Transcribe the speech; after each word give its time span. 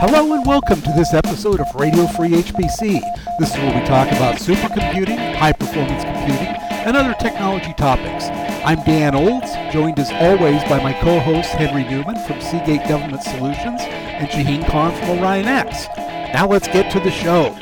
Hello 0.00 0.32
and 0.32 0.46
welcome 0.46 0.80
to 0.82 0.92
this 0.92 1.12
episode 1.12 1.58
of 1.58 1.74
Radio 1.74 2.06
Free 2.06 2.28
HPC. 2.28 3.00
This 3.40 3.50
is 3.50 3.56
where 3.56 3.80
we 3.80 3.84
talk 3.84 4.06
about 4.12 4.36
supercomputing, 4.36 5.34
high 5.34 5.50
performance 5.50 6.04
computing, 6.04 6.54
and 6.86 6.96
other 6.96 7.16
technology 7.18 7.74
topics. 7.74 8.26
I'm 8.64 8.80
Dan 8.84 9.16
Olds, 9.16 9.52
joined 9.72 9.98
as 9.98 10.12
always 10.12 10.62
by 10.68 10.80
my 10.80 10.92
co 11.00 11.18
host 11.18 11.50
Henry 11.50 11.82
Newman 11.82 12.14
from 12.28 12.40
Seagate 12.40 12.86
Government 12.88 13.24
Solutions 13.24 13.80
and 13.80 14.28
Shaheen 14.28 14.64
Khan 14.70 14.94
from 14.94 15.18
Orion 15.18 15.46
X. 15.46 15.88
Now 16.32 16.46
let's 16.46 16.68
get 16.68 16.92
to 16.92 17.00
the 17.00 17.10
show. 17.10 17.56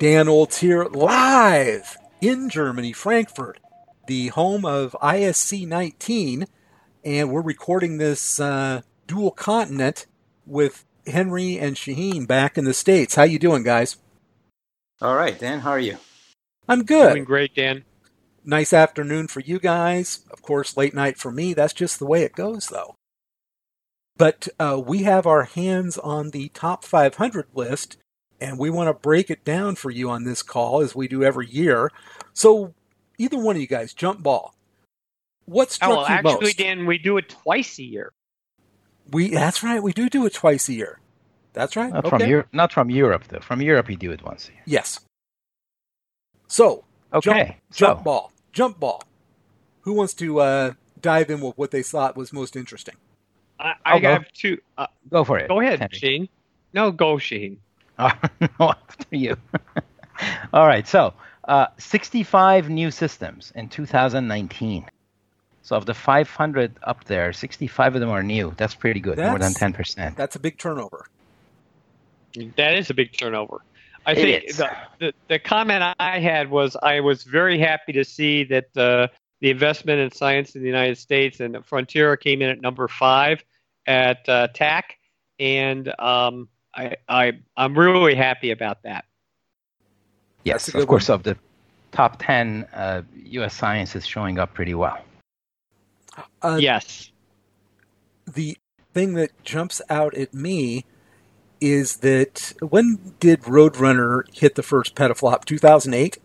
Dan 0.00 0.26
Olds 0.26 0.58
here 0.58 0.86
live 0.86 1.96
in 2.20 2.48
Germany, 2.48 2.92
Frankfurt, 2.92 3.60
the 4.08 4.26
home 4.26 4.64
of 4.64 4.96
ISC 5.00 5.68
19, 5.68 6.46
and 7.04 7.30
we're 7.30 7.42
recording 7.42 7.98
this 7.98 8.40
uh, 8.40 8.82
dual 9.06 9.30
continent 9.30 10.06
with 10.46 10.84
Henry 11.06 11.58
and 11.58 11.76
Shaheen 11.76 12.26
back 12.26 12.58
in 12.58 12.64
the 12.64 12.74
States. 12.74 13.14
How 13.14 13.22
you 13.22 13.38
doing, 13.38 13.62
guys? 13.62 13.96
All 15.00 15.14
right, 15.14 15.38
Dan. 15.38 15.60
How 15.60 15.70
are 15.70 15.78
you? 15.78 15.98
I'm 16.68 16.84
good. 16.84 17.12
Doing 17.12 17.24
great, 17.24 17.54
Dan. 17.54 17.84
Nice 18.44 18.72
afternoon 18.72 19.28
for 19.28 19.40
you 19.40 19.58
guys. 19.58 20.20
Of 20.30 20.42
course, 20.42 20.76
late 20.76 20.94
night 20.94 21.18
for 21.18 21.30
me. 21.30 21.54
That's 21.54 21.72
just 21.72 21.98
the 21.98 22.06
way 22.06 22.22
it 22.22 22.34
goes, 22.34 22.68
though. 22.68 22.94
But 24.16 24.48
uh, 24.58 24.80
we 24.84 25.02
have 25.02 25.26
our 25.26 25.44
hands 25.44 25.98
on 25.98 26.30
the 26.30 26.48
top 26.48 26.84
500 26.84 27.46
list, 27.54 27.98
and 28.40 28.58
we 28.58 28.70
want 28.70 28.88
to 28.88 28.94
break 28.94 29.30
it 29.30 29.44
down 29.44 29.74
for 29.76 29.90
you 29.90 30.08
on 30.08 30.24
this 30.24 30.42
call 30.42 30.80
as 30.80 30.94
we 30.94 31.06
do 31.06 31.22
every 31.22 31.48
year. 31.48 31.90
So, 32.32 32.74
either 33.18 33.38
one 33.38 33.56
of 33.56 33.60
you 33.60 33.68
guys, 33.68 33.92
jump 33.92 34.22
ball. 34.22 34.54
What 35.44 35.70
struck 35.70 35.90
oh, 35.90 35.96
well, 35.96 36.08
you 36.08 36.14
actually, 36.14 36.46
most? 36.46 36.58
Dan, 36.58 36.86
we 36.86 36.98
do 36.98 37.18
it 37.18 37.28
twice 37.28 37.78
a 37.78 37.84
year. 37.84 38.12
We 39.10 39.30
that's 39.30 39.62
right. 39.62 39.82
We 39.82 39.92
do 39.92 40.08
do 40.08 40.26
it 40.26 40.34
twice 40.34 40.68
a 40.68 40.74
year. 40.74 41.00
That's 41.52 41.76
right. 41.76 41.92
Not 41.92 42.04
okay. 42.06 42.18
from 42.18 42.28
Europe. 42.28 42.48
Not 42.52 42.72
from 42.72 42.90
Europe, 42.90 43.24
though. 43.28 43.40
From 43.40 43.62
Europe, 43.62 43.88
you 43.88 43.96
do 43.96 44.10
it 44.12 44.22
once 44.22 44.48
a 44.48 44.52
year. 44.52 44.62
Yes. 44.66 45.00
So 46.48 46.84
Okay. 47.12 47.56
jump, 47.70 47.72
jump 47.72 48.04
ball, 48.04 48.32
jump 48.52 48.78
ball. 48.78 49.02
Who 49.82 49.94
wants 49.94 50.14
to 50.14 50.40
uh, 50.40 50.72
dive 51.00 51.30
in 51.30 51.40
with 51.40 51.56
what 51.56 51.70
they 51.70 51.82
thought 51.82 52.16
was 52.16 52.32
most 52.32 52.56
interesting? 52.56 52.96
I, 53.58 53.74
I'll 53.84 54.00
go. 54.00 54.12
have 54.12 54.32
two. 54.32 54.58
Uh, 54.76 54.86
go 55.10 55.24
for 55.24 55.38
it. 55.38 55.48
go 55.48 55.60
ahead, 55.60 55.78
Henry. 55.80 55.96
Sheen. 55.96 56.28
No, 56.72 56.90
go, 56.90 57.18
Sheen. 57.18 57.58
No, 57.98 58.10
after 58.60 59.16
you. 59.16 59.36
All 60.52 60.66
right. 60.66 60.86
So, 60.86 61.14
uh, 61.48 61.68
65 61.78 62.68
new 62.68 62.90
systems 62.90 63.52
in 63.54 63.70
2019. 63.70 64.84
So, 65.66 65.74
of 65.74 65.84
the 65.84 65.94
500 65.94 66.76
up 66.84 67.02
there, 67.06 67.32
65 67.32 67.96
of 67.96 68.00
them 68.00 68.08
are 68.08 68.22
new. 68.22 68.54
That's 68.56 68.76
pretty 68.76 69.00
good. 69.00 69.18
More 69.18 69.36
than 69.36 69.52
10%. 69.52 70.14
That's 70.14 70.36
a 70.36 70.38
big 70.38 70.58
turnover. 70.58 71.08
That 72.54 72.76
is 72.76 72.88
a 72.88 72.94
big 72.94 73.10
turnover. 73.18 73.62
I 74.06 74.12
It 74.12 74.14
think 74.14 74.56
the, 74.56 74.70
the 75.00 75.12
the 75.26 75.38
comment 75.40 75.82
I 75.98 76.20
had 76.20 76.50
was 76.50 76.76
I 76.80 77.00
was 77.00 77.24
very 77.24 77.58
happy 77.58 77.92
to 77.94 78.04
see 78.04 78.44
that 78.44 78.76
uh, 78.76 79.08
the 79.40 79.50
investment 79.50 79.98
in 79.98 80.12
science 80.12 80.54
in 80.54 80.60
the 80.60 80.68
United 80.68 80.98
States 80.98 81.40
and 81.40 81.56
Frontera 81.56 82.20
came 82.20 82.42
in 82.42 82.48
at 82.48 82.60
number 82.60 82.86
five 82.86 83.42
at 83.88 84.28
uh, 84.28 84.46
TACC, 84.54 84.84
and 85.40 85.88
um, 85.98 86.48
I, 86.76 86.94
I 87.08 87.32
I'm 87.56 87.76
really 87.76 88.14
happy 88.14 88.52
about 88.52 88.84
that. 88.84 89.04
Yes, 90.44 90.66
That's 90.66 90.68
a 90.68 90.72
good 90.74 90.82
of 90.82 90.88
course, 90.88 91.10
of 91.10 91.24
the 91.24 91.36
top 91.90 92.18
10, 92.20 92.68
uh, 92.72 93.02
U.S. 93.24 93.52
science 93.52 93.96
is 93.96 94.06
showing 94.06 94.38
up 94.38 94.54
pretty 94.54 94.74
well. 94.74 95.00
Uh, 96.42 96.58
yes. 96.60 97.10
The 98.32 98.56
thing 98.94 99.14
that 99.14 99.30
jumps 99.44 99.80
out 99.88 100.14
at 100.14 100.32
me 100.34 100.84
is 101.60 101.98
that 101.98 102.52
when 102.60 103.14
did 103.20 103.42
Roadrunner 103.42 104.22
hit 104.34 104.54
the 104.54 104.62
first 104.62 104.94
petaflop? 104.94 105.44
2008. 105.44 106.18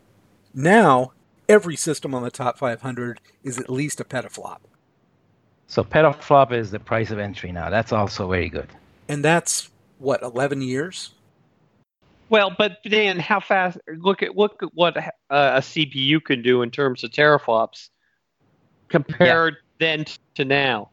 Now 0.53 1.11
every 1.47 1.75
system 1.75 2.13
on 2.15 2.23
the 2.23 2.31
top 2.31 2.57
500 2.57 3.19
is 3.43 3.57
at 3.57 3.69
least 3.69 3.99
a 3.99 4.03
petaflop, 4.05 4.59
So, 5.67 5.83
petaflop 5.83 6.51
is 6.51 6.71
the 6.71 6.79
price 6.79 7.11
of 7.11 7.19
entry 7.19 7.51
now. 7.51 7.69
That's 7.69 7.91
also 7.91 8.27
very 8.29 8.49
good. 8.49 8.67
and 9.09 9.23
that's 9.23 9.69
what 9.99 10.21
11 10.23 10.61
years. 10.61 11.11
Well, 12.29 12.53
but 12.57 12.77
Dan, 12.85 13.19
how 13.19 13.39
fast? 13.41 13.77
Look 13.97 14.23
at 14.23 14.37
look 14.37 14.63
at 14.63 14.69
what 14.73 14.95
uh, 14.97 15.01
a 15.29 15.59
CPU 15.59 16.23
can 16.23 16.41
do 16.41 16.61
in 16.61 16.71
terms 16.71 17.03
of 17.03 17.11
teraflops 17.11 17.89
compared 18.87 19.57
then 19.81 20.05
to 20.35 20.45
now. 20.45 20.91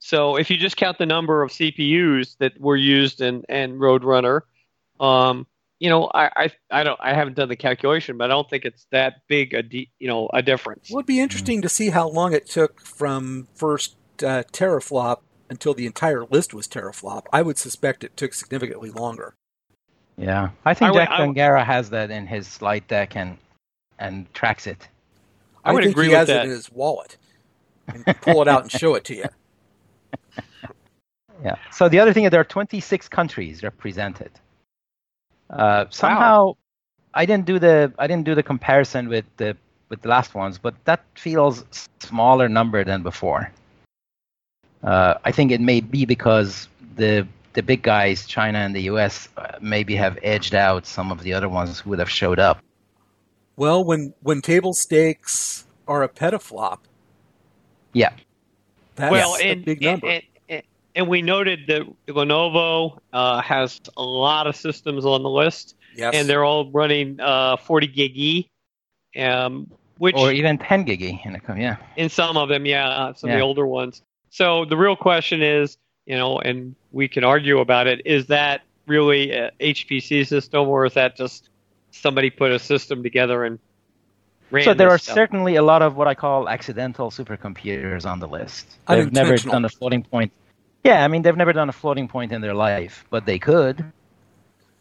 So 0.00 0.36
if 0.36 0.50
you 0.50 0.56
just 0.56 0.76
count 0.76 0.98
the 0.98 1.06
number 1.06 1.42
of 1.42 1.50
CPUs 1.50 2.36
that 2.38 2.58
were 2.60 2.76
used 2.76 3.20
in, 3.20 3.42
in 3.48 3.78
Roadrunner, 3.78 4.40
um, 4.98 5.46
you 5.78 5.90
know, 5.90 6.10
I, 6.14 6.30
I 6.36 6.50
I 6.70 6.82
don't 6.84 6.98
I 7.02 7.14
haven't 7.14 7.36
done 7.36 7.48
the 7.48 7.56
calculation, 7.56 8.16
but 8.16 8.24
I 8.24 8.28
don't 8.34 8.48
think 8.48 8.64
it's 8.64 8.86
that 8.90 9.22
big 9.28 9.54
a 9.54 9.62
de- 9.62 9.90
you 9.98 10.08
know 10.08 10.30
a 10.32 10.40
difference. 10.42 10.88
Well, 10.90 11.00
it'd 11.00 11.06
be 11.06 11.20
interesting 11.20 11.62
to 11.62 11.68
see 11.68 11.90
how 11.90 12.08
long 12.08 12.32
it 12.32 12.48
took 12.48 12.80
from 12.80 13.48
first 13.54 13.96
uh, 14.20 14.44
teraflop 14.52 15.18
until 15.50 15.74
the 15.74 15.84
entire 15.86 16.24
list 16.24 16.54
was 16.54 16.66
teraflop. 16.66 17.24
I 17.32 17.42
would 17.42 17.58
suspect 17.58 18.04
it 18.04 18.16
took 18.16 18.34
significantly 18.34 18.90
longer. 18.90 19.34
Yeah, 20.16 20.50
I 20.64 20.74
think 20.74 20.88
I 20.88 20.92
would- 20.92 20.98
Jack 20.98 21.10
I 21.10 21.20
Dongarra 21.26 21.64
has 21.64 21.90
that 21.90 22.10
in 22.10 22.26
his 22.26 22.46
slide 22.46 22.86
deck 22.86 23.16
and 23.16 23.36
and 23.98 24.32
tracks 24.32 24.66
it. 24.66 24.88
I 25.64 25.72
would 25.72 25.82
think 25.82 25.92
agree 25.92 26.06
he 26.06 26.10
with 26.10 26.18
has 26.18 26.28
that. 26.28 26.40
it 26.40 26.44
in 26.44 26.50
his 26.50 26.70
wallet 26.70 27.16
and 27.88 28.04
pull 28.22 28.42
it 28.42 28.48
out 28.48 28.62
and 28.62 28.72
show 28.72 28.94
it 28.94 29.04
to 29.04 29.14
you. 29.14 29.24
Yeah. 31.44 31.56
So 31.72 31.88
the 31.88 31.98
other 31.98 32.12
thing 32.12 32.24
is 32.24 32.30
there 32.30 32.40
are 32.40 32.44
26 32.44 33.08
countries 33.08 33.62
represented. 33.62 34.30
Uh, 35.50 35.84
somehow, 35.90 36.56
I 37.12 37.26
didn't 37.26 37.46
do 37.46 37.58
the 37.58 37.92
I 37.98 38.06
didn't 38.06 38.24
do 38.24 38.34
the 38.34 38.42
comparison 38.42 39.08
with 39.08 39.24
the 39.36 39.56
with 39.88 40.02
the 40.02 40.08
last 40.08 40.34
ones, 40.34 40.58
but 40.58 40.74
that 40.84 41.04
feels 41.14 41.64
smaller 42.00 42.48
number 42.48 42.82
than 42.84 43.02
before. 43.02 43.52
Uh, 44.82 45.14
I 45.24 45.32
think 45.32 45.52
it 45.52 45.60
may 45.60 45.80
be 45.80 46.04
because 46.04 46.68
the 46.96 47.26
the 47.52 47.62
big 47.62 47.82
guys, 47.82 48.26
China 48.26 48.58
and 48.58 48.74
the 48.74 48.82
U.S., 48.82 49.28
uh, 49.36 49.58
maybe 49.60 49.94
have 49.94 50.18
edged 50.22 50.54
out 50.54 50.86
some 50.86 51.12
of 51.12 51.22
the 51.22 51.32
other 51.32 51.48
ones 51.48 51.80
who 51.80 51.90
would 51.90 52.00
have 52.00 52.10
showed 52.10 52.38
up. 52.38 52.58
Well, 53.56 53.84
when 53.84 54.14
when 54.22 54.40
table 54.40 54.72
stakes 54.72 55.66
are 55.86 56.02
a 56.02 56.08
petaflop, 56.08 56.80
Yeah. 57.94 58.10
that's 58.96 59.10
well, 59.10 59.36
a 59.36 59.42
and, 59.42 59.64
big 59.64 59.80
number. 59.80 60.06
and, 60.06 60.22
and 60.48 60.62
and 60.94 61.08
we 61.08 61.22
noted 61.22 61.66
that 61.68 61.82
Lenovo 62.06 62.98
uh, 63.12 63.40
has 63.40 63.80
a 63.96 64.02
lot 64.02 64.46
of 64.46 64.54
systems 64.54 65.04
on 65.04 65.22
the 65.22 65.30
list. 65.30 65.74
yes, 65.96 66.14
and 66.14 66.28
they're 66.28 66.44
all 66.44 66.70
running 66.70 67.18
uh, 67.20 67.56
40 67.56 67.86
gig 67.88 68.12
E, 68.16 68.50
um, 69.16 69.70
which 69.98 70.16
Or 70.16 70.32
even 70.32 70.58
10 70.58 70.84
giggy 70.86 71.24
in 71.24 71.34
a 71.34 71.40
com- 71.40 71.58
yeah. 71.58 71.76
in 71.96 72.08
some 72.08 72.36
of 72.36 72.48
them, 72.48 72.66
yeah, 72.66 72.88
uh, 72.88 73.14
some 73.14 73.30
of 73.30 73.36
the 73.36 73.42
older 73.42 73.66
ones. 73.66 74.02
So 74.30 74.64
the 74.64 74.76
real 74.76 74.96
question 74.96 75.42
is, 75.42 75.78
you 76.06 76.16
know, 76.16 76.38
and 76.38 76.74
we 76.92 77.08
can 77.08 77.24
argue 77.24 77.60
about 77.60 77.86
it: 77.86 78.02
is 78.04 78.26
that 78.26 78.62
really 78.86 79.30
a 79.32 79.50
HPC 79.60 80.26
system, 80.26 80.68
or 80.68 80.84
is 80.86 80.94
that 80.94 81.16
just 81.16 81.48
somebody 81.92 82.30
put 82.30 82.50
a 82.50 82.58
system 82.58 83.02
together 83.02 83.44
and 83.44 83.58
ran 84.50 84.64
So 84.64 84.74
there 84.74 84.90
are 84.90 84.98
stuff? 84.98 85.14
certainly 85.14 85.56
a 85.56 85.62
lot 85.62 85.82
of 85.82 85.96
what 85.96 86.06
I 86.06 86.14
call 86.14 86.48
accidental 86.48 87.10
supercomputers 87.10 88.04
on 88.06 88.20
the 88.20 88.28
list. 88.28 88.78
They've 88.88 89.12
never 89.12 89.36
done 89.36 89.64
a 89.64 89.68
floating 89.68 90.02
point. 90.02 90.32
Yeah, 90.84 91.04
I 91.04 91.08
mean 91.08 91.22
they've 91.22 91.36
never 91.36 91.52
done 91.52 91.68
a 91.68 91.72
floating 91.72 92.08
point 92.08 92.32
in 92.32 92.40
their 92.42 92.54
life, 92.54 93.04
but 93.10 93.24
they 93.26 93.38
could, 93.38 93.84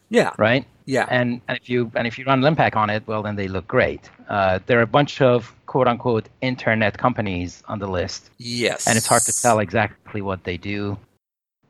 yeah, 0.10 0.32
right? 0.38 0.66
yeah. 0.86 1.06
And, 1.10 1.40
and 1.48 1.58
if 1.58 1.70
you 1.70 1.92
and 1.96 2.06
if 2.06 2.18
you 2.20 2.26
run 2.26 2.42
Linpack 2.42 2.76
on 2.76 2.90
it, 2.90 3.04
well 3.08 3.24
then 3.24 3.36
they 3.38 3.48
look 3.48 3.68
great. 3.68 4.10
Uh, 4.30 4.60
there 4.66 4.80
are 4.80 4.84
a 4.84 4.88
bunch 4.88 5.22
of 5.22 5.56
quote 5.66 5.88
unquote 5.88 6.28
internet 6.42 6.98
companies 6.98 7.64
on 7.68 7.80
the 7.80 7.88
list, 7.88 8.32
yes, 8.38 8.86
and 8.88 8.98
it's 8.98 9.08
hard 9.08 9.22
to 9.24 9.34
tell 9.42 9.60
exactly 9.60 10.22
what 10.22 10.44
they 10.44 10.58
do. 10.58 10.98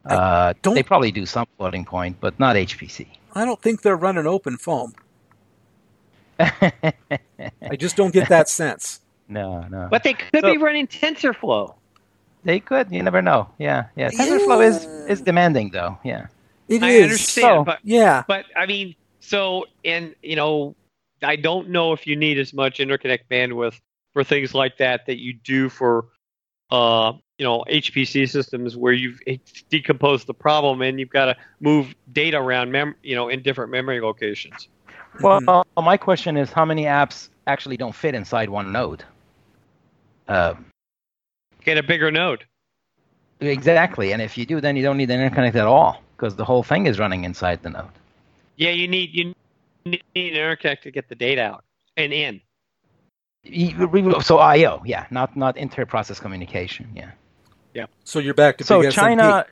Uh, 0.05 0.53
don't- 0.63 0.75
they 0.75 0.83
probably 0.83 1.11
do 1.11 1.25
some 1.25 1.45
floating 1.57 1.85
point, 1.85 2.17
but 2.19 2.37
not 2.39 2.55
HPC. 2.55 3.07
I 3.35 3.45
don't 3.45 3.61
think 3.61 3.81
they're 3.83 3.95
running 3.95 4.25
OpenFOAM. 4.25 4.93
I 6.39 7.75
just 7.77 7.95
don't 7.95 8.13
get 8.13 8.29
that 8.29 8.49
sense. 8.49 8.99
no, 9.27 9.61
no. 9.69 9.87
but 9.89 10.03
they 10.03 10.13
could 10.13 10.41
So- 10.43 10.51
be 10.51 10.57
running 10.57 10.87
TensorFlow. 10.87 11.75
They 12.45 12.59
could. 12.59 12.91
You 12.91 13.01
never 13.03 13.21
know. 13.21 13.49
Yeah, 13.57 13.85
yeah. 13.95 14.09
TensorFlow 14.09 14.65
is 14.65 14.83
is 15.09 15.21
demanding 15.21 15.71
though. 15.71 15.97
Yeah. 16.03 16.27
It 16.67 16.83
I 16.83 16.89
is. 16.91 17.03
understand, 17.03 17.59
So- 17.59 17.63
but 17.63 17.79
Yeah, 17.83 18.23
But 18.27 18.45
I 18.55 18.65
mean, 18.65 18.95
so 19.21 19.65
and 19.85 20.13
you 20.21 20.35
know, 20.35 20.75
I 21.21 21.37
don't 21.37 21.69
know 21.69 21.93
if 21.93 22.05
you 22.05 22.15
need 22.17 22.37
as 22.37 22.53
much 22.53 22.79
interconnect 22.79 23.21
bandwidth 23.31 23.79
for 24.11 24.23
things 24.25 24.53
like 24.53 24.77
that 24.77 25.05
that 25.05 25.19
you 25.19 25.33
do 25.33 25.69
for, 25.69 26.05
uh, 26.69 27.13
you 27.37 27.45
know, 27.45 27.63
HPC 27.69 28.29
systems 28.29 28.75
where 28.75 28.93
you've 28.93 29.19
decomposed 29.69 30.27
the 30.27 30.33
problem 30.33 30.81
and 30.81 30.99
you've 30.99 31.09
got 31.09 31.25
to 31.25 31.37
move 31.61 31.95
data 32.11 32.37
around, 32.37 32.71
mem- 32.71 32.95
you 33.03 33.15
know, 33.15 33.29
in 33.29 33.41
different 33.41 33.71
memory 33.71 34.01
locations. 34.01 34.67
Well, 35.21 35.41
Mhm. 35.41 35.83
my 35.83 35.97
question 35.97 36.37
is, 36.37 36.51
how 36.51 36.65
many 36.65 36.83
apps 36.83 37.29
actually 37.47 37.77
don't 37.77 37.93
fit 37.93 38.15
inside 38.15 38.49
one 38.49 38.71
node? 38.71 39.03
Uh, 40.27 40.55
Get 41.63 41.77
a 41.77 41.83
bigger 41.83 42.11
node. 42.11 42.45
Exactly, 43.39 44.13
and 44.13 44.21
if 44.21 44.37
you 44.37 44.45
do, 44.45 44.61
then 44.61 44.75
you 44.75 44.83
don't 44.83 44.97
need 44.97 45.09
an 45.09 45.19
interconnect 45.19 45.55
at 45.55 45.67
all 45.67 46.01
because 46.15 46.35
the 46.35 46.45
whole 46.45 46.63
thing 46.63 46.87
is 46.87 46.99
running 46.99 47.23
inside 47.23 47.61
the 47.61 47.69
node. 47.69 47.91
Yeah, 48.55 48.71
you 48.71 48.87
need 48.87 49.13
you 49.13 49.33
need 49.85 50.03
an 50.15 50.21
interconnect 50.21 50.81
to 50.81 50.91
get 50.91 51.09
the 51.09 51.15
data 51.15 51.41
out 51.41 51.63
and 51.97 52.13
in. 52.13 52.41
So 54.21 54.39
I/O, 54.39 54.81
yeah, 54.85 55.05
not 55.11 55.35
not 55.35 55.57
inter-process 55.57 56.19
communication, 56.19 56.89
yeah. 56.95 57.11
Yeah. 57.73 57.87
So 58.05 58.19
you're 58.19 58.33
back 58.33 58.57
to 58.59 58.63
so 58.63 58.81
big 58.81 58.91
China, 58.91 59.45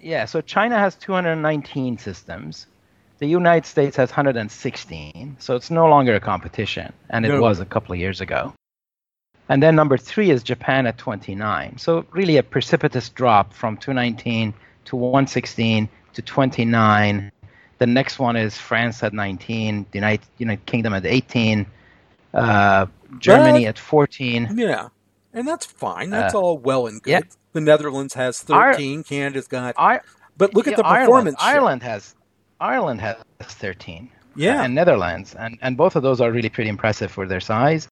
yeah. 0.00 0.24
So 0.24 0.40
China 0.40 0.78
has 0.78 0.96
219 0.96 1.98
systems. 1.98 2.66
The 3.20 3.26
United 3.26 3.66
States 3.66 3.96
has 3.96 4.10
116. 4.10 5.36
So 5.38 5.54
it's 5.54 5.70
no 5.70 5.86
longer 5.86 6.14
a 6.14 6.20
competition, 6.20 6.92
and 7.10 7.24
it 7.26 7.28
No. 7.28 7.40
was 7.40 7.60
a 7.60 7.66
couple 7.66 7.92
of 7.92 7.98
years 7.98 8.20
ago. 8.20 8.54
And 9.48 9.62
then 9.62 9.74
number 9.76 9.98
three 9.98 10.30
is 10.30 10.42
Japan 10.42 10.86
at 10.86 10.96
29. 10.96 11.76
So 11.78 12.04
really 12.12 12.36
a 12.38 12.42
precipitous 12.42 13.08
drop 13.10 13.52
from 13.52 13.76
219 13.76 14.54
to 14.86 14.96
116 14.96 15.88
to 16.14 16.22
29. 16.22 17.30
The 17.78 17.86
next 17.86 18.18
one 18.18 18.36
is 18.36 18.56
France 18.56 19.02
at 19.02 19.12
19, 19.12 19.86
the 19.90 19.98
United, 19.98 20.26
United 20.38 20.64
Kingdom 20.66 20.94
at 20.94 21.04
18, 21.04 21.66
uh, 22.34 22.86
Germany 23.18 23.66
at 23.66 23.78
14. 23.78 24.48
Yeah, 24.56 24.88
and 25.34 25.46
that's 25.46 25.66
fine. 25.66 26.10
That's 26.10 26.34
Uh, 26.34 26.40
all 26.40 26.58
well 26.58 26.86
and 26.86 27.02
good. 27.02 27.10
yeah. 27.10 27.20
The 27.52 27.60
Netherlands 27.60 28.14
has 28.14 28.44
Our- 28.50 28.72
13. 28.72 29.02
Canada's 29.04 29.48
got. 29.48 29.74
I, 29.76 30.00
But 30.38 30.54
look 30.54 30.68
at 30.68 30.76
the 30.76 30.84
performance. 30.84 31.40
share. 31.42 31.54
Ireland 31.56 31.82
has 31.82 32.14
Ireland 32.60 33.00
has 33.00 33.16
13. 33.40 34.10
Yeah. 34.36 34.62
and 34.62 34.74
Netherlands, 34.74 35.34
and 35.34 35.58
and 35.60 35.76
both 35.76 35.96
of 35.96 36.02
those 36.02 36.20
are 36.20 36.30
really 36.30 36.48
pretty 36.48 36.70
impressive 36.70 37.10
for 37.10 37.26
their 37.26 37.40
size. 37.40 37.88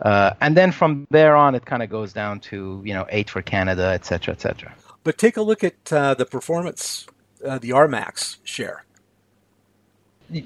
Uh, 0.00 0.32
and 0.40 0.56
then 0.56 0.70
from 0.70 1.06
there 1.10 1.34
on, 1.34 1.54
it 1.56 1.66
kind 1.66 1.82
of 1.82 1.90
goes 1.90 2.12
down 2.12 2.38
to 2.40 2.80
you 2.84 2.94
know 2.94 3.04
eight 3.10 3.28
for 3.28 3.42
Canada, 3.42 3.90
et 3.92 4.04
cetera, 4.04 4.32
et 4.32 4.40
cetera. 4.40 4.72
But 5.02 5.18
take 5.18 5.36
a 5.36 5.42
look 5.42 5.64
at 5.64 5.92
uh, 5.92 6.14
the 6.14 6.24
performance, 6.24 7.06
uh, 7.44 7.58
the 7.58 7.70
RMAX 7.70 8.36
share. 8.44 8.84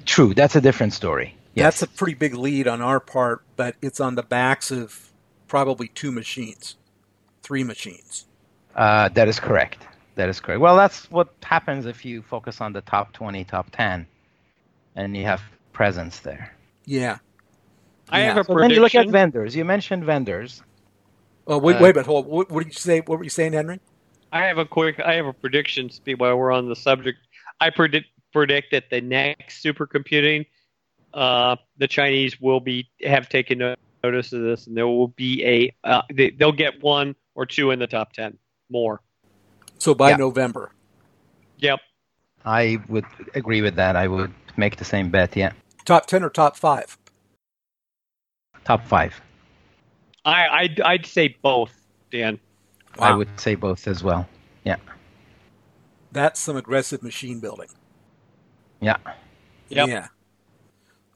True, 0.05 0.33
that's 0.33 0.55
a 0.55 0.61
different 0.61 0.93
story. 0.93 1.35
Yes. 1.53 1.79
That's 1.79 1.81
a 1.83 1.87
pretty 1.95 2.15
big 2.15 2.33
lead 2.33 2.67
on 2.67 2.81
our 2.81 2.99
part, 2.99 3.43
but 3.55 3.75
it's 3.81 3.99
on 3.99 4.15
the 4.15 4.23
backs 4.23 4.71
of 4.71 5.11
probably 5.47 5.87
two 5.89 6.11
machines, 6.11 6.77
three 7.43 7.63
machines. 7.63 8.25
Uh, 8.75 9.09
that 9.09 9.27
is 9.27 9.39
correct. 9.39 9.85
That 10.15 10.29
is 10.29 10.39
correct. 10.39 10.61
Well, 10.61 10.75
that's 10.75 11.09
what 11.09 11.33
happens 11.41 11.85
if 11.85 12.05
you 12.05 12.21
focus 12.21 12.61
on 12.61 12.73
the 12.73 12.81
top 12.81 13.13
20, 13.13 13.43
top 13.45 13.67
10, 13.71 14.05
and 14.95 15.17
you 15.17 15.23
have 15.25 15.41
presence 15.71 16.19
there. 16.19 16.55
Yeah. 16.85 17.17
I 18.09 18.19
Yeah. 18.19 18.25
have 18.33 18.37
a 18.37 18.43
So 18.43 18.55
then 18.59 18.71
you 18.71 18.81
look 18.81 18.95
at 18.95 19.07
vendors. 19.07 19.55
You 19.55 19.65
mentioned 19.65 20.03
vendors. 20.05 20.61
Oh, 21.47 21.57
wait, 21.57 21.77
Uh, 21.77 21.79
wait, 21.81 21.95
but 21.95 22.05
hold. 22.05 22.27
What, 22.27 22.51
what 22.51 22.63
did 22.63 22.73
you 22.73 22.79
say? 22.79 22.99
What 22.99 23.17
were 23.17 23.23
you 23.23 23.29
saying, 23.29 23.53
Henry? 23.53 23.79
I 24.31 24.45
have 24.45 24.57
a 24.57 24.65
quick. 24.65 24.99
I 24.99 25.13
have 25.13 25.25
a 25.25 25.33
prediction. 25.33 25.89
Speed 25.89 26.19
while 26.19 26.35
we're 26.35 26.51
on 26.51 26.69
the 26.69 26.75
subject, 26.75 27.19
I 27.59 27.69
predict 27.69 28.07
predict 28.31 28.71
that 28.71 28.89
the 28.89 28.99
next 29.01 29.63
supercomputing, 29.63 30.45
uh, 31.13 31.55
the 31.77 31.87
Chinese 31.87 32.39
will 32.41 32.59
be 32.59 32.89
have 33.03 33.29
taken 33.29 33.75
notice 34.03 34.33
of 34.33 34.41
this, 34.41 34.67
and 34.67 34.75
there 34.75 34.87
will 34.87 35.09
be 35.09 35.43
a. 35.45 35.75
Uh, 35.83 36.01
they, 36.11 36.31
they'll 36.31 36.51
get 36.51 36.81
one 36.81 37.15
or 37.35 37.45
two 37.45 37.71
in 37.71 37.79
the 37.79 37.87
top 37.87 38.13
ten 38.13 38.37
more. 38.69 39.01
So 39.83 39.93
by 39.93 40.11
Yeah. 40.11 40.15
November. 40.15 40.71
Yep. 41.57 41.81
I 42.45 42.77
would 42.87 43.03
agree 43.35 43.61
with 43.61 43.75
that. 43.75 43.97
I 43.97 44.07
would 44.07 44.33
make 44.55 44.77
the 44.77 44.85
same 44.85 45.09
bet. 45.09 45.35
Yeah, 45.35 45.51
Top 45.83 46.05
10 46.05 46.23
or 46.23 46.29
top 46.29 46.55
five? 46.55 46.97
top 48.63 48.81
five. 48.87 49.19
I 50.23 50.47
I'd, 50.47 50.79
I'd 50.79 51.05
say 51.05 51.35
both, 51.41 51.73
Dan. 52.11 52.39
I 52.97 53.13
would 53.13 53.27
say 53.37 53.55
both 53.55 53.85
as 53.89 54.01
well. 54.05 54.25
Yeah, 54.63 54.77
That's 56.13 56.39
some 56.39 56.55
aggressive 56.55 57.03
machine 57.03 57.41
building. 57.41 57.67
yeah. 58.79 58.95
Yep. 59.67 59.87
Yeah. 59.89 60.07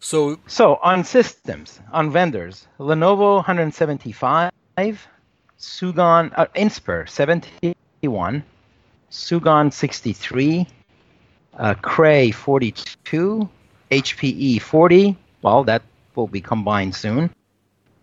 So, 0.01 0.39
So 0.47 0.75
on 0.83 1.05
systems, 1.05 1.79
on 1.93 2.11
vendors, 2.11 2.67
Lenovo 2.79 3.35
175, 3.35 4.51
Sugon, 5.57 6.33
uh, 6.35 6.45
Inspur 6.55 7.07
71, 7.07 8.43
Sugon 9.11 9.71
63, 9.71 10.67
uh, 11.57 11.73
Cray 11.75 12.31
42, 12.31 13.49
HPE 13.91 14.61
40. 14.61 15.17
Well, 15.41 15.63
that 15.63 15.81
will 16.15 16.27
be 16.27 16.41
combined 16.41 16.95
soon. 16.95 17.29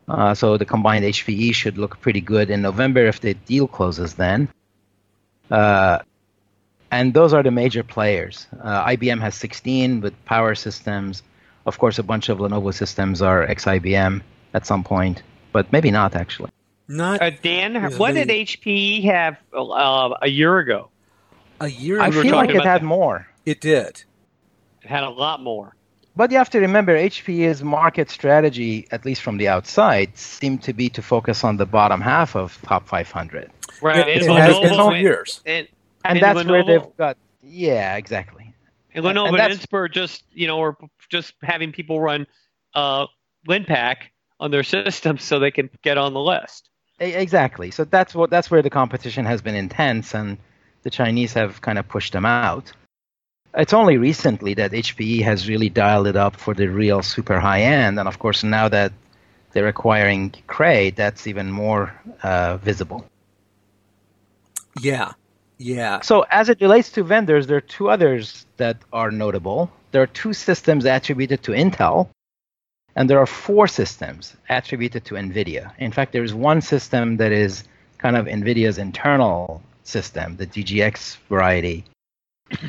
Uh, 0.09 0.35
so 0.35 0.57
the 0.57 0.65
combined 0.65 1.05
HPE 1.05 1.55
should 1.55 1.79
look 1.79 2.01
pretty 2.01 2.21
good 2.21 2.51
in 2.51 2.63
November 2.63 3.07
if 3.07 3.21
the 3.21 3.35
deal 3.35 3.67
closes 3.67 4.15
then. 4.15 4.49
Uh, 5.51 5.99
and 6.91 7.13
those 7.13 7.33
are 7.33 7.43
the 7.43 7.51
major 7.51 7.83
players. 7.83 8.47
Uh, 8.63 8.87
IBM 8.87 9.21
has 9.21 9.35
16 9.35 10.01
with 10.01 10.13
Power 10.25 10.55
Systems. 10.55 11.23
Of 11.67 11.79
course, 11.79 11.99
a 11.99 12.03
bunch 12.03 12.29
of 12.29 12.39
Lenovo 12.39 12.73
systems 12.73 13.23
are 13.23 13.43
ex-IBM 13.43 14.23
at 14.53 14.67
some 14.67 14.85
point, 14.85 15.23
but 15.53 15.73
maybe 15.73 15.91
not 15.91 16.15
actually. 16.15 16.51
not 16.87 17.23
Uh, 17.23 17.31
Dan, 17.43 17.73
There's 17.73 17.99
what 17.99 18.15
did 18.15 18.29
HPE 18.29 19.05
have 19.05 19.39
uh, 19.53 20.15
a 20.21 20.29
year 20.29 20.59
ago? 20.59 20.91
A 21.65 21.69
year 21.69 22.01
I 22.01 22.09
were 22.11 22.23
feel 22.23 22.35
like 22.37 22.51
it 22.51 22.57
had 22.65 22.83
that. 22.83 22.85
more. 22.85 23.27
it 23.47 23.61
did. 23.61 24.05
It 24.83 24.89
had 24.89 25.03
a 25.03 25.11
lot 25.11 25.43
more. 25.43 25.75
But 26.17 26.31
you 26.31 26.37
have 26.39 26.51
to 26.51 26.61
remember, 26.61 26.97
HPE's 26.97 27.63
market 27.65 28.09
strategy, 28.11 28.87
at 28.93 29.05
least 29.05 29.23
from 29.23 29.37
the 29.39 29.49
outside, 29.49 30.17
seemed 30.17 30.63
to 30.65 30.73
be 30.73 30.89
to 30.91 31.03
focus 31.03 31.43
on 31.43 31.57
the 31.57 31.67
bottom 31.67 32.01
half 32.01 32.37
of 32.37 32.61
top 32.63 32.87
500, 32.87 33.51
Right. 33.83 34.07
It, 34.09 34.23
and 34.23 34.31
it 34.31 34.41
has 34.41 34.59
been 34.61 34.71
Lenovo 34.73 34.91
for 34.91 34.97
years. 34.97 35.41
and, 35.45 35.67
and 36.05 36.19
And 36.19 36.23
that's 36.23 36.45
where 36.49 36.63
they've 36.65 36.97
got. 36.97 37.17
Yeah, 37.43 37.97
exactly. 37.97 38.53
And 38.95 39.05
And- 39.05 39.17
Lenovo 39.17 39.29
and 39.31 39.41
and, 39.41 39.53
Inspur 39.59 39.91
just, 39.91 40.23
you 40.33 40.47
know, 40.47 40.61
are 40.63 40.77
just 41.09 41.35
having 41.43 41.73
people 41.73 41.99
run 42.01 42.27
uh, 42.75 43.07
Linpack 43.49 43.97
on 44.39 44.51
their 44.53 44.63
systems 44.63 45.25
so 45.25 45.39
they 45.41 45.51
can 45.51 45.69
get 45.83 45.99
on 45.99 46.13
the 46.15 46.21
list. 46.21 46.69
Exactly. 47.01 47.71
So 47.73 47.85
that's 47.85 48.15
what 48.15 48.31
that's 48.31 48.51
where 48.53 48.63
the 48.63 48.71
competition 48.71 49.25
has 49.25 49.43
been 49.43 49.57
intense, 49.57 50.15
and 50.15 50.39
the 50.85 50.91
Chinese 50.91 51.33
have 51.33 51.61
kind 51.61 51.79
of 51.79 51.89
pushed 51.89 52.13
them 52.13 52.25
out. 52.25 52.73
It's 53.57 53.73
only 53.73 53.99
recently 53.99 54.55
that 54.55 54.73
HPE 54.73 55.23
has 55.23 55.49
really 55.49 55.69
dialed 55.69 56.07
it 56.07 56.17
up 56.17 56.37
for 56.37 56.55
the 56.55 56.69
real 56.69 57.03
super 57.03 57.41
high 57.41 57.63
end, 57.63 57.99
and 57.99 58.09
of 58.09 58.19
course 58.19 58.45
now 58.45 58.69
that 58.69 58.93
they're 59.53 59.69
acquiring 59.69 60.35
Cray, 60.47 60.91
that's 60.91 61.27
even 61.27 61.51
more 61.51 61.95
uh, 62.23 62.59
visible. 62.59 63.07
Yeah. 64.81 65.13
Yeah. 65.57 66.01
So 66.01 66.27
as 66.31 66.49
it 66.49 66.61
relates 66.61 66.91
to 66.93 67.05
vendors, 67.05 67.47
there 67.47 67.57
are 67.57 67.69
two 67.79 67.89
others 67.89 68.45
that 68.57 68.79
are 68.93 69.13
notable. 69.13 69.71
There 69.93 70.03
are 70.03 70.09
two 70.09 70.33
systems 70.33 70.85
attributed 70.85 71.45
to 71.45 71.53
Intel, 71.53 72.09
and 72.97 73.09
there 73.09 73.21
are 73.21 73.27
four 73.27 73.69
systems 73.69 74.37
attributed 74.49 75.05
to 75.07 75.15
NVIDIA. 75.15 75.73
In 75.79 75.93
fact, 75.93 76.13
there's 76.13 76.35
one 76.35 76.61
system 76.61 77.19
that 77.19 77.31
is 77.31 77.63
kind 77.99 78.17
of 78.17 78.27
NVIDIA's 78.27 78.79
internal 78.79 79.63
system, 79.85 80.37
the 80.37 80.47
DGX 80.47 81.17
variety, 81.29 81.85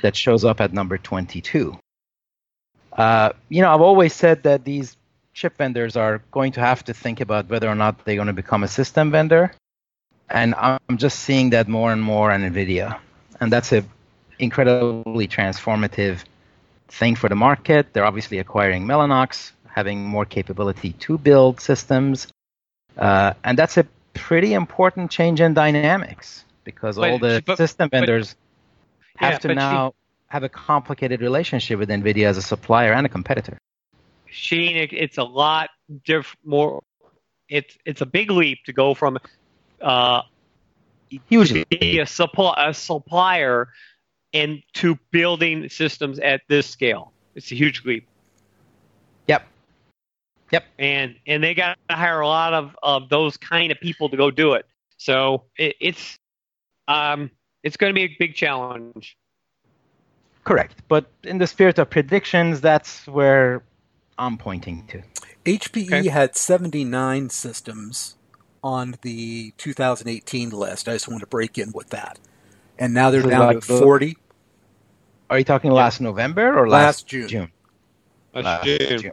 that 0.01 0.15
shows 0.15 0.45
up 0.45 0.61
at 0.61 0.73
number 0.73 0.97
22. 0.97 1.77
Uh, 2.93 3.29
you 3.49 3.61
know, 3.61 3.73
I've 3.73 3.81
always 3.81 4.13
said 4.13 4.43
that 4.43 4.63
these 4.63 4.95
chip 5.33 5.57
vendors 5.57 5.97
are 5.97 6.21
going 6.31 6.53
to 6.53 6.61
have 6.61 6.83
to 6.85 6.93
think 6.93 7.19
about 7.19 7.49
whether 7.49 7.67
or 7.67 7.75
not 7.75 8.05
they're 8.05 8.15
going 8.15 8.27
to 8.27 8.33
become 8.33 8.63
a 8.63 8.69
system 8.69 9.11
vendor 9.11 9.51
and 10.29 10.55
I'm 10.55 10.97
just 10.97 11.19
seeing 11.19 11.51
that 11.51 11.67
more 11.67 11.91
and 11.91 12.01
more 12.01 12.31
on 12.31 12.41
Nvidia, 12.41 12.99
and 13.39 13.51
that's 13.51 13.71
an 13.71 13.87
incredibly 14.39 15.27
transformative 15.27 16.23
thing 16.87 17.15
for 17.15 17.29
the 17.29 17.35
market. 17.35 17.93
They're 17.93 18.05
obviously 18.05 18.39
acquiring 18.39 18.85
Mellanox, 18.85 19.51
having 19.67 20.03
more 20.03 20.25
capability 20.25 20.93
to 20.93 21.17
build 21.17 21.59
systems, 21.59 22.27
uh, 22.97 23.33
and 23.43 23.57
that's 23.57 23.77
a 23.77 23.85
pretty 24.13 24.53
important 24.53 25.11
change 25.11 25.41
in 25.41 25.53
dynamics 25.53 26.44
because 26.65 26.97
all 26.97 27.17
the 27.17 27.41
but- 27.45 27.57
system 27.57 27.87
but- 27.89 27.99
vendors 27.99 28.35
have 29.17 29.33
Yeah, 29.33 29.37
to 29.39 29.47
but 29.47 29.53
she- 29.53 29.55
now 29.55 29.93
have 30.27 30.43
a 30.43 30.49
complicated 30.49 31.21
relationship 31.21 31.79
with 31.79 31.87
Nvidia 31.87 32.25
as 32.25 32.37
a 32.37 32.41
supplier 32.41 32.91
and 32.91 33.05
a 33.05 33.09
competitor. 33.09 33.57
It, 34.51 34.91
it's 34.91 35.17
a 35.17 35.23
lot 35.23 35.69
diff- 36.03 36.35
more. 36.43 36.83
It's 37.47 37.77
it's 37.85 38.01
a 38.01 38.05
big 38.05 38.31
leap 38.31 38.65
to 38.65 38.73
go 38.73 38.93
from 38.93 39.17
uh, 39.81 40.23
Hugely. 41.29 41.63
be 41.69 41.99
a, 41.99 42.05
supply, 42.05 42.53
a 42.57 42.73
supplier 42.73 43.69
and 44.33 44.61
to 44.73 44.97
building 45.11 45.69
systems 45.69 46.19
at 46.19 46.41
this 46.49 46.67
scale. 46.67 47.13
It's 47.35 47.51
a 47.51 47.55
huge 47.55 47.85
leap. 47.85 48.07
Yep. 49.27 49.47
Yep. 50.51 50.65
And 50.79 51.15
and 51.27 51.41
they 51.43 51.53
got 51.53 51.77
to 51.87 51.95
hire 51.95 52.19
a 52.19 52.27
lot 52.27 52.53
of, 52.53 52.75
of 52.83 53.07
those 53.09 53.37
kind 53.37 53.71
of 53.71 53.79
people 53.79 54.09
to 54.09 54.17
go 54.17 54.31
do 54.31 54.53
it. 54.53 54.65
So 54.97 55.43
it, 55.57 55.75
it's 55.79 56.17
um 56.87 57.29
it's 57.63 57.77
going 57.77 57.89
to 57.91 57.95
be 57.95 58.03
a 58.03 58.15
big 58.19 58.35
challenge. 58.35 59.17
Correct. 60.43 60.83
But 60.87 61.09
in 61.23 61.39
the 61.39 61.47
spirit 61.47 61.79
of 61.79 61.89
predictions, 61.89 62.61
that's 62.61 63.07
where 63.07 63.63
I'm 64.19 64.37
pointing 64.37 64.85
to. 64.87 65.01
HPE 65.45 65.87
Okay. 65.87 66.07
had 66.09 66.35
79 66.35 67.29
systems 67.29 68.15
on 68.63 68.95
the 69.01 69.51
2018 69.57 70.51
list. 70.51 70.87
I 70.87 70.93
just 70.93 71.07
want 71.07 71.21
to 71.21 71.27
break 71.27 71.57
in 71.57 71.71
with 71.73 71.89
that. 71.89 72.19
And 72.77 72.93
now 72.93 73.09
they're 73.09 73.23
So 73.23 73.29
down 73.29 73.47
like 73.47 73.61
to 73.61 73.67
the- 73.73 73.79
40 73.79 74.17
Are 75.31 75.39
you 75.39 75.43
talking 75.43 75.71
last 75.71 75.99
November 76.01 76.55
or 76.55 76.69
last 76.69 76.85
last, 76.85 77.07
June. 77.07 77.27
June? 77.27 77.51
That's 78.33 78.45
Last 78.45 78.65
June. 79.01 79.11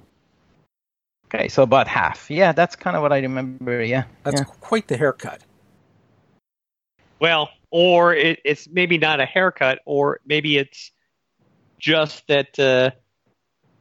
Okay, 1.27 1.49
so 1.49 1.63
about 1.63 1.89
half. 1.89 2.31
Yeah, 2.31 2.53
that's 2.53 2.77
kind 2.77 2.97
of 2.97 3.03
what 3.03 3.13
I 3.15 3.21
remember. 3.21 3.83
Yeah. 3.83 4.05
That's 4.25 4.41
yeah. 4.43 4.45
quite 4.61 4.89
the 4.89 4.97
haircut. 4.99 5.41
Well, 7.21 7.49
or 7.73 8.15
it, 8.15 8.39
it's 8.45 8.69
maybe 8.69 8.99
not 8.99 9.19
a 9.19 9.25
haircut, 9.25 9.81
or 9.87 10.21
maybe 10.27 10.59
it's 10.59 10.93
just 11.79 12.25
that 12.29 12.57
uh, 12.59 12.91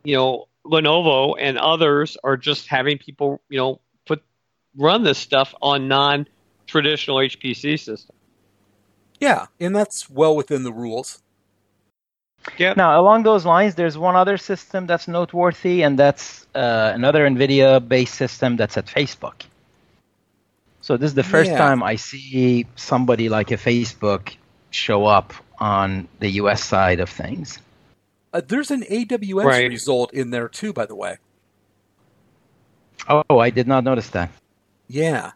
you 0.04 0.16
know 0.16 0.48
Lenovo 0.66 1.36
and 1.38 1.58
others 1.58 2.18
are 2.24 2.38
just 2.38 2.68
having 2.68 2.98
people 2.98 3.42
you 3.50 3.58
know 3.58 3.82
put 4.06 4.24
run 4.76 5.04
this 5.04 5.18
stuff 5.18 5.54
on 5.62 5.90
non-traditional 5.90 7.18
HPC 7.18 7.78
systems. 7.78 8.08
Yeah, 9.20 9.48
and 9.60 9.76
that's 9.76 10.10
well 10.10 10.36
within 10.36 10.64
the 10.64 10.74
rules. 10.74 11.22
Yep. 12.58 12.78
Now, 12.78 13.00
along 13.00 13.22
those 13.22 13.46
lines, 13.46 13.76
there's 13.76 13.98
one 13.98 14.16
other 14.16 14.38
system 14.38 14.88
that's 14.88 15.08
noteworthy, 15.08 15.84
and 15.84 16.00
that's 16.00 16.48
uh, 16.56 16.92
another 16.96 17.28
NVIDIA-based 17.30 18.16
system 18.16 18.56
that's 18.56 18.78
at 18.78 18.88
Facebook. 18.88 19.44
So 20.82 20.98
this 20.98 21.10
is 21.12 21.16
the 21.16 21.24
first 21.24 21.52
Yeah. 21.52 21.58
time 21.58 21.84
I 21.84 21.96
see 21.96 22.66
somebody 22.76 23.30
like 23.30 23.52
a 23.52 23.58
Facebook 23.58 24.36
show 24.72 25.06
up 25.06 25.34
on 25.60 26.08
the 26.20 26.30
U.S. 26.42 26.64
side 26.64 27.00
of 27.00 27.10
things. 27.10 27.60
Uh, 28.34 28.42
there's 28.46 28.72
an 28.72 28.84
AWS 28.84 29.46
Right. 29.46 29.70
result 29.70 30.14
in 30.14 30.32
there 30.32 30.48
too, 30.50 30.74
by 30.74 30.86
the 30.86 30.96
way. 30.96 31.18
Oh, 33.08 33.40
I 33.40 33.50
did 33.50 33.68
not 33.68 33.84
notice 33.84 34.10
that. 34.10 34.30
Yeah. 34.88 35.32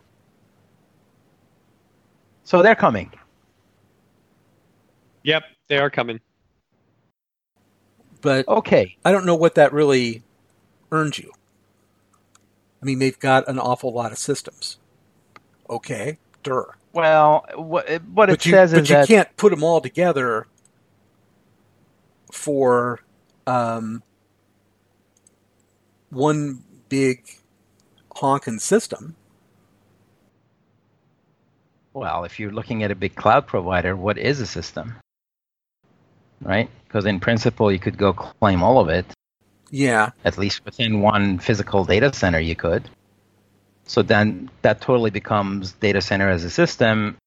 So 2.43 2.61
they're 2.61 2.75
coming. 2.75 3.11
Yep, 5.23 5.43
they 5.67 5.77
are 5.77 5.89
coming. 5.89 6.19
But 8.21 8.47
Okay. 8.47 8.95
I 9.03 9.11
don't 9.11 9.25
know 9.25 9.35
what 9.35 9.55
that 9.55 9.73
really 9.73 10.23
earned 10.91 11.17
you. 11.17 11.31
I 12.81 12.85
mean, 12.85 12.99
they've 12.99 13.17
got 13.19 13.47
an 13.47 13.57
awful 13.59 13.91
lot 13.91 14.11
of 14.11 14.17
systems. 14.17 14.77
Okay, 15.69 16.17
dur. 16.43 16.75
Well, 16.93 17.45
what, 17.55 17.89
what 18.03 18.29
it 18.29 18.34
but 18.34 18.45
you, 18.45 18.51
says 18.51 18.72
but 18.72 18.84
is 18.84 18.89
you 18.89 18.95
that 18.95 19.07
can't 19.07 19.36
put 19.38 19.50
them 19.50 19.63
all 19.63 19.81
together 19.81 20.48
for 22.31 23.01
um, 23.48 24.03
one 26.10 26.63
big 26.89 27.24
honking 28.15 28.60
system. 28.60 29.15
Well, 31.93 32.25
if 32.25 32.39
you're 32.39 32.51
looking 32.51 32.84
at 32.84 32.91
a 32.91 32.95
big 32.95 33.15
cloud 33.15 33.48
provider, 33.48 33.95
what 33.95 34.17
is 34.17 34.39
a 34.41 34.45
system? 34.45 34.95
Right? 36.41 36.69
Because 36.88 37.05
in 37.05 37.19
principle, 37.19 37.72
you 37.72 37.79
could 37.79 37.98
go 37.98 38.13
claim 38.13 38.62
all 38.62 38.79
of 38.79 38.89
it, 38.89 39.05
Yeah, 39.72 40.12
at 40.25 40.38
least 40.38 40.63
within 40.65 41.01
one 41.01 41.39
physical 41.39 41.86
data 41.86 42.13
center, 42.13 42.39
you 42.39 42.55
could. 42.55 42.89
So 43.86 44.01
then 44.01 44.50
that 44.62 44.82
totally 44.82 45.12
becomes 45.12 45.74
data 45.74 46.01
center 46.01 46.30
as 46.30 46.44
a 46.44 46.50
system 46.50 47.18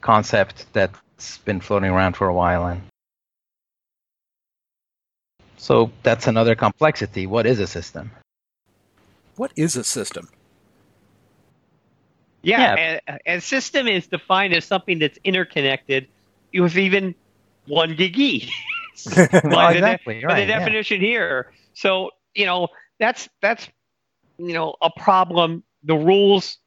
concept 0.00 0.66
that's 0.72 1.38
been 1.38 1.60
floating 1.60 1.90
around 1.90 2.16
for 2.16 2.28
a 2.28 2.34
while. 2.34 2.66
And 2.66 2.82
so 5.56 5.90
that's 6.04 6.28
another 6.28 6.54
complexity. 6.54 7.26
What 7.26 7.46
is 7.46 7.58
a 7.58 7.66
system? 7.66 8.12
what 9.38 9.52
is 9.56 9.76
a 9.76 9.84
system? 9.84 10.28
Yeah, 12.42 12.98
A, 13.08 13.18
a 13.26 13.40
system 13.40 13.88
is 13.88 14.06
defined 14.06 14.54
as 14.54 14.64
something 14.64 14.98
that's 14.98 15.18
interconnected 15.24 16.08
with 16.54 16.76
even 16.76 17.14
one 17.66 17.96
gig 17.96 18.18
E. 18.18 18.50
Well, 19.04 19.28
by 19.44 19.74
the, 19.74 19.80
de- 19.80 19.86
exactly, 19.86 20.24
right, 20.24 20.34
the 20.34 20.52
yeah. 20.52 20.58
definition 20.58 21.00
here. 21.00 21.52
So 21.74 22.10
you 22.34 22.46
know 22.46 22.68
that's 22.98 23.28
that's 23.40 23.68
you 24.38 24.54
know 24.54 24.74
a 24.80 24.90
problem. 24.90 25.64
The 25.84 25.96
rules 25.96 26.58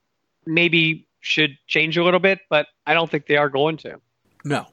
maybe 0.45 1.07
should 1.19 1.57
change 1.67 1.97
a 1.97 2.03
little 2.03 2.19
bit, 2.19 2.39
but 2.49 2.67
I 2.85 2.93
don't 2.93 3.09
think 3.09 3.27
they 3.27 3.37
are 3.37 3.49
going 3.49 3.77
to. 3.77 3.99
No. 4.43 4.67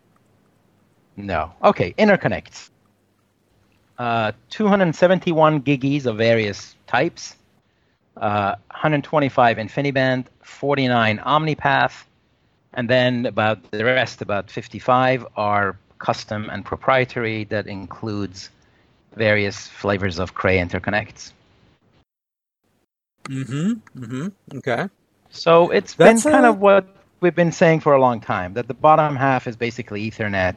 No. 1.16 1.52
Okay, 1.62 1.94
interconnects. 1.98 2.70
Uh, 3.98 4.32
271 4.50 5.62
giggies 5.62 6.06
of 6.06 6.16
various 6.16 6.76
types, 6.86 7.36
uh, 8.16 8.54
125 8.70 9.56
InfiniBand, 9.56 10.26
49 10.42 11.18
OmniPath, 11.18 12.04
and 12.74 12.88
then 12.88 13.26
about 13.26 13.70
the 13.72 13.84
rest, 13.84 14.22
about 14.22 14.50
55, 14.50 15.26
are 15.36 15.76
custom 15.98 16.48
and 16.48 16.64
proprietary. 16.64 17.44
That 17.44 17.66
includes 17.66 18.50
various 19.16 19.66
flavors 19.66 20.20
of 20.20 20.34
Cray 20.34 20.58
interconnects. 20.58 21.32
Mm-hmm. 23.28 23.72
Mm-hmm. 24.04 24.58
Okay. 24.58 24.88
So 25.30 25.70
it's 25.70 25.94
That's 25.94 26.22
been 26.24 26.32
kind 26.32 26.46
a- 26.46 26.50
of 26.50 26.58
what 26.58 26.86
we've 27.20 27.34
been 27.34 27.52
saying 27.52 27.80
for 27.80 27.94
a 27.94 28.00
long 28.00 28.20
time 28.20 28.54
that 28.54 28.68
the 28.68 28.74
bottom 28.74 29.16
half 29.16 29.46
is 29.46 29.56
basically 29.56 30.10
Ethernet, 30.10 30.56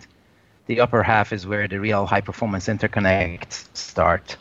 the 0.68 0.80
upper 0.80 1.04
half 1.04 1.34
is 1.34 1.46
where 1.46 1.68
the 1.68 1.80
real 1.80 2.06
high 2.06 2.22
performance 2.22 2.68
interconnects 2.68 3.66
start. 3.76 4.38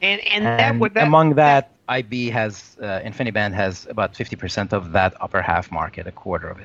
And 0.00 0.20
and, 0.28 0.44
that 0.44 0.60
And 0.60 0.80
would 0.80 0.94
that 0.94 1.06
among 1.06 1.34
that, 1.34 1.70
IB 1.88 2.30
has 2.30 2.76
uh, 2.80 3.00
InfiniBand 3.00 3.52
has 3.54 3.86
about 3.90 4.14
50% 4.14 4.72
of 4.72 4.92
that 4.92 5.14
upper 5.20 5.42
half 5.42 5.70
market, 5.70 6.06
a 6.06 6.12
quarter 6.12 6.48
of 6.48 6.58
it, 6.60 6.64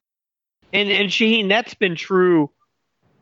and 0.74 0.89
and 0.89 1.09
Shaheen, 1.09 1.50
that's 1.50 1.74
been 1.74 1.95
true 1.95 2.50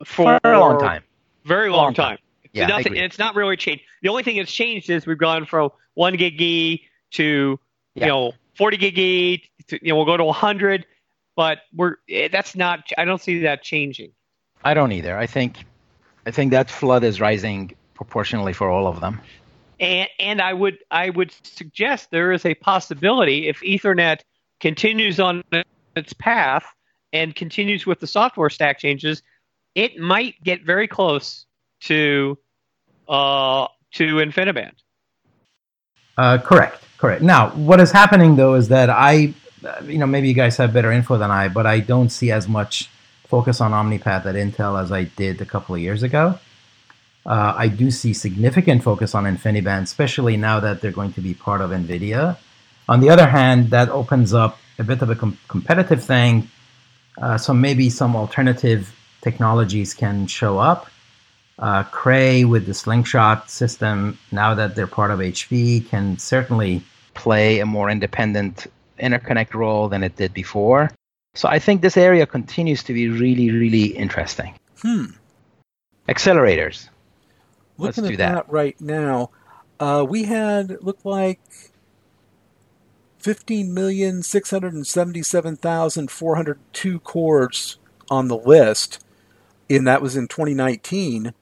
for, 0.04 0.38
for 0.42 0.52
a 0.52 0.60
long 0.60 0.78
time. 0.78 1.02
very 1.44 1.70
long, 1.70 1.84
Long 1.86 1.94
time. 1.94 2.16
time. 2.16 2.18
Yeah, 2.52 2.64
I 2.64 2.68
Nothing, 2.68 2.86
agree. 2.88 3.00
it's 3.00 3.18
not 3.18 3.34
really 3.34 3.56
changed. 3.56 3.82
The 4.02 4.08
only 4.08 4.22
thing 4.22 4.36
that's 4.36 4.52
changed 4.52 4.88
is 4.90 5.06
we've 5.06 5.18
gone 5.18 5.46
from 5.46 5.70
one 5.94 6.16
gig 6.16 6.40
E 6.40 6.84
to 7.12 7.58
Yeah. 7.96 8.06
you 8.06 8.12
know 8.12 8.32
40 8.56 8.76
gig 8.76 8.98
E. 8.98 9.50
To, 9.68 9.78
you 9.82 9.88
know, 9.88 9.96
we'll 9.96 10.04
go 10.04 10.16
to 10.16 10.24
100, 10.24 10.86
but 11.34 11.58
we're 11.74 11.96
eh, 12.08 12.28
that's 12.30 12.54
not. 12.54 12.90
I 12.96 13.04
don't 13.04 13.20
see 13.20 13.40
that 13.40 13.62
changing. 13.62 14.12
I 14.64 14.74
don't 14.74 14.92
either. 14.92 15.16
I 15.16 15.26
think 15.26 15.64
I 16.24 16.30
think 16.30 16.52
that 16.52 16.70
flood 16.70 17.04
is 17.04 17.20
rising 17.20 17.74
proportionally 17.94 18.52
for 18.52 18.70
all 18.70 18.86
of 18.86 19.00
them. 19.00 19.20
And 19.80 20.08
and 20.18 20.40
I 20.40 20.52
would 20.52 20.78
I 20.90 21.10
would 21.10 21.34
suggest 21.42 22.10
there 22.10 22.32
is 22.32 22.46
a 22.46 22.54
possibility 22.54 23.48
if 23.48 23.60
Ethernet 23.60 24.20
continues 24.60 25.20
on 25.20 25.42
its 25.96 26.12
path 26.12 26.64
and 27.12 27.34
continues 27.34 27.86
with 27.86 28.00
the 28.00 28.06
software 28.06 28.50
stack 28.50 28.78
changes, 28.78 29.22
it 29.74 29.98
might 29.98 30.42
get 30.42 30.64
very 30.64 30.88
close 30.88 31.46
to 31.80 32.38
uh, 33.08 33.66
to 33.92 34.16
InfiniBand. 34.16 34.72
Uh, 36.16 36.38
correct, 36.38 36.82
correct. 36.98 37.22
Now, 37.22 37.50
what 37.50 37.80
is 37.80 37.90
happening 37.90 38.36
though 38.36 38.54
is 38.54 38.68
that 38.68 38.90
I, 38.90 39.34
uh, 39.64 39.82
you 39.84 39.98
know, 39.98 40.06
maybe 40.06 40.28
you 40.28 40.34
guys 40.34 40.56
have 40.56 40.72
better 40.72 40.92
info 40.92 41.18
than 41.18 41.30
I, 41.30 41.48
but 41.48 41.66
I 41.66 41.80
don't 41.80 42.10
see 42.10 42.30
as 42.30 42.48
much 42.48 42.88
focus 43.28 43.60
on 43.60 43.72
OmniPath 43.72 44.24
at 44.24 44.34
Intel 44.34 44.80
as 44.80 44.92
I 44.92 45.04
did 45.04 45.40
a 45.40 45.44
couple 45.44 45.74
of 45.74 45.80
years 45.80 46.02
ago. 46.02 46.38
Uh, 47.26 47.54
I 47.56 47.68
do 47.68 47.90
see 47.90 48.14
significant 48.14 48.84
focus 48.84 49.14
on 49.14 49.24
InfiniBand, 49.24 49.82
especially 49.82 50.36
now 50.36 50.60
that 50.60 50.80
they're 50.80 50.92
going 50.92 51.12
to 51.14 51.20
be 51.20 51.34
part 51.34 51.60
of 51.60 51.70
NVIDIA. 51.70 52.36
On 52.88 53.00
the 53.00 53.10
other 53.10 53.26
hand, 53.26 53.70
that 53.70 53.88
opens 53.88 54.32
up 54.32 54.58
a 54.78 54.84
bit 54.84 55.02
of 55.02 55.10
a 55.10 55.16
com- 55.16 55.36
competitive 55.48 56.04
thing. 56.04 56.48
Uh, 57.20 57.36
so 57.36 57.52
maybe 57.52 57.90
some 57.90 58.14
alternative 58.14 58.94
technologies 59.22 59.92
can 59.92 60.28
show 60.28 60.58
up. 60.58 60.86
Uh, 61.58 61.82
Cray 61.84 62.44
with 62.44 62.66
the 62.66 62.74
Slingshot 62.74 63.48
system, 63.48 64.18
now 64.30 64.54
that 64.54 64.74
they're 64.74 64.86
part 64.86 65.10
of 65.10 65.20
HP, 65.20 65.88
can 65.88 66.18
certainly 66.18 66.82
play 67.14 67.60
a 67.60 67.66
more 67.66 67.88
independent 67.88 68.66
interconnect 69.00 69.54
role 69.54 69.88
than 69.88 70.02
it 70.02 70.16
did 70.16 70.34
before. 70.34 70.90
So 71.34 71.48
I 71.48 71.58
think 71.58 71.80
this 71.80 71.96
area 71.96 72.26
continues 72.26 72.82
to 72.84 72.92
be 72.92 73.08
really, 73.08 73.50
really 73.50 73.86
interesting. 73.86 74.54
Hmm. 74.82 75.06
Accelerators. 76.08 76.88
Let's 77.78 77.98
Looking 77.98 78.16
do 78.16 78.22
at 78.22 78.28
that. 78.28 78.34
that 78.46 78.52
right 78.52 78.80
now, 78.80 79.30
uh, 79.80 80.06
we 80.08 80.24
had 80.24 80.70
it 80.70 80.82
looked 80.84 81.04
like 81.04 81.40
fifteen 83.18 83.74
million 83.74 84.22
six 84.22 84.50
hundred 84.50 84.72
and 84.72 84.86
seventy-seven 84.86 85.56
thousand 85.56 86.10
four 86.10 86.36
hundred 86.36 86.58
two 86.72 87.00
cores 87.00 87.78
on 88.08 88.28
the 88.28 88.36
list, 88.36 89.04
and 89.68 89.86
that 89.86 90.00
was 90.00 90.16
in 90.16 90.28
2019, 90.28 91.34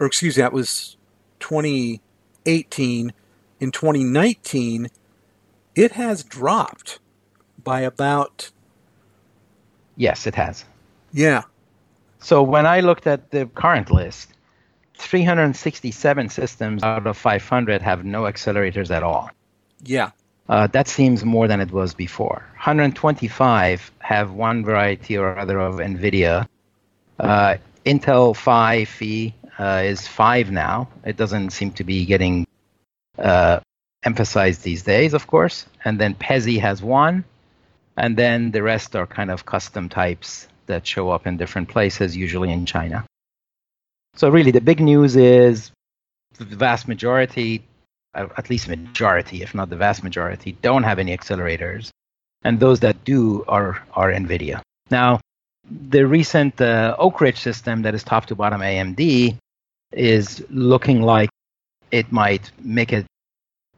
or 0.00 0.06
excuse 0.06 0.36
me, 0.36 0.42
that 0.42 0.52
was 0.52 0.96
2018. 1.40 3.12
In 3.60 3.70
2019, 3.70 4.88
it 5.74 5.92
has 5.92 6.22
dropped 6.24 6.98
by 7.62 7.80
about 7.80 8.50
Yes, 9.96 10.26
it 10.26 10.34
has. 10.34 10.64
yeah 11.12 11.42
So 12.18 12.42
when 12.42 12.66
I 12.66 12.80
looked 12.80 13.06
at 13.06 13.30
the 13.30 13.46
current 13.46 13.90
list, 13.90 14.32
367 14.98 16.28
systems 16.28 16.82
out 16.82 17.06
of 17.06 17.16
500 17.16 17.82
have 17.82 18.04
no 18.04 18.22
accelerators 18.22 18.90
at 18.90 19.02
all. 19.02 19.30
yeah 19.84 20.10
Uh, 20.48 20.66
that 20.68 20.88
seems 20.88 21.24
more 21.24 21.48
than 21.48 21.60
it 21.60 21.70
was 21.70 21.94
before. 21.94 22.44
125 22.56 23.90
have 24.00 24.32
one 24.32 24.64
variety 24.64 25.16
or 25.16 25.38
other 25.38 25.58
of 25.58 25.76
NVIDIA. 25.76 26.46
Uh, 27.18 27.56
Intel 27.86 28.34
Phi 28.36 28.84
uh, 29.58 29.82
is 29.84 30.06
five 30.06 30.50
now. 30.50 30.88
It 31.04 31.16
doesn't 31.16 31.50
seem 31.50 31.72
to 31.72 31.84
be 31.84 32.04
getting 32.04 32.46
uh, 33.18 33.60
emphasized 34.04 34.62
these 34.62 34.82
days, 34.82 35.14
of 35.14 35.26
course. 35.26 35.66
And 35.84 36.00
then 36.00 36.14
PEZY 36.14 36.58
has 36.60 36.82
one, 36.82 37.24
and 37.96 38.16
then 38.16 38.50
the 38.50 38.62
rest 38.62 38.96
are 38.96 39.06
kind 39.06 39.30
of 39.30 39.46
custom 39.46 39.88
types 39.88 40.48
that 40.66 40.86
show 40.86 41.10
up 41.10 41.26
in 41.26 41.36
different 41.36 41.68
places, 41.68 42.16
usually 42.16 42.50
in 42.50 42.66
China. 42.66 43.04
So 44.16 44.28
really, 44.28 44.50
the 44.50 44.60
big 44.60 44.80
news 44.80 45.16
is 45.16 45.70
the 46.38 46.44
vast 46.44 46.88
majority, 46.88 47.62
uh, 48.14 48.28
at 48.36 48.50
least 48.50 48.68
majority, 48.68 49.42
if 49.42 49.54
not 49.54 49.70
the 49.70 49.76
vast 49.76 50.02
majority, 50.02 50.56
don't 50.62 50.84
have 50.84 50.98
any 50.98 51.16
accelerators, 51.16 51.90
and 52.42 52.60
those 52.60 52.80
that 52.80 53.04
do 53.04 53.44
are 53.48 53.82
are 53.92 54.10
NVIDIA. 54.12 54.60
Now, 54.90 55.20
the 55.70 56.06
recent 56.06 56.60
uh, 56.60 56.94
Oak 56.98 57.20
Ridge 57.20 57.38
system 57.38 57.82
that 57.82 57.94
is 57.94 58.04
top 58.04 58.26
to 58.26 58.34
bottom 58.34 58.60
AMD 58.60 59.38
is 59.96 60.44
looking 60.50 61.02
like 61.02 61.30
it 61.90 62.10
might 62.10 62.50
make 62.62 62.92
it 62.92 63.06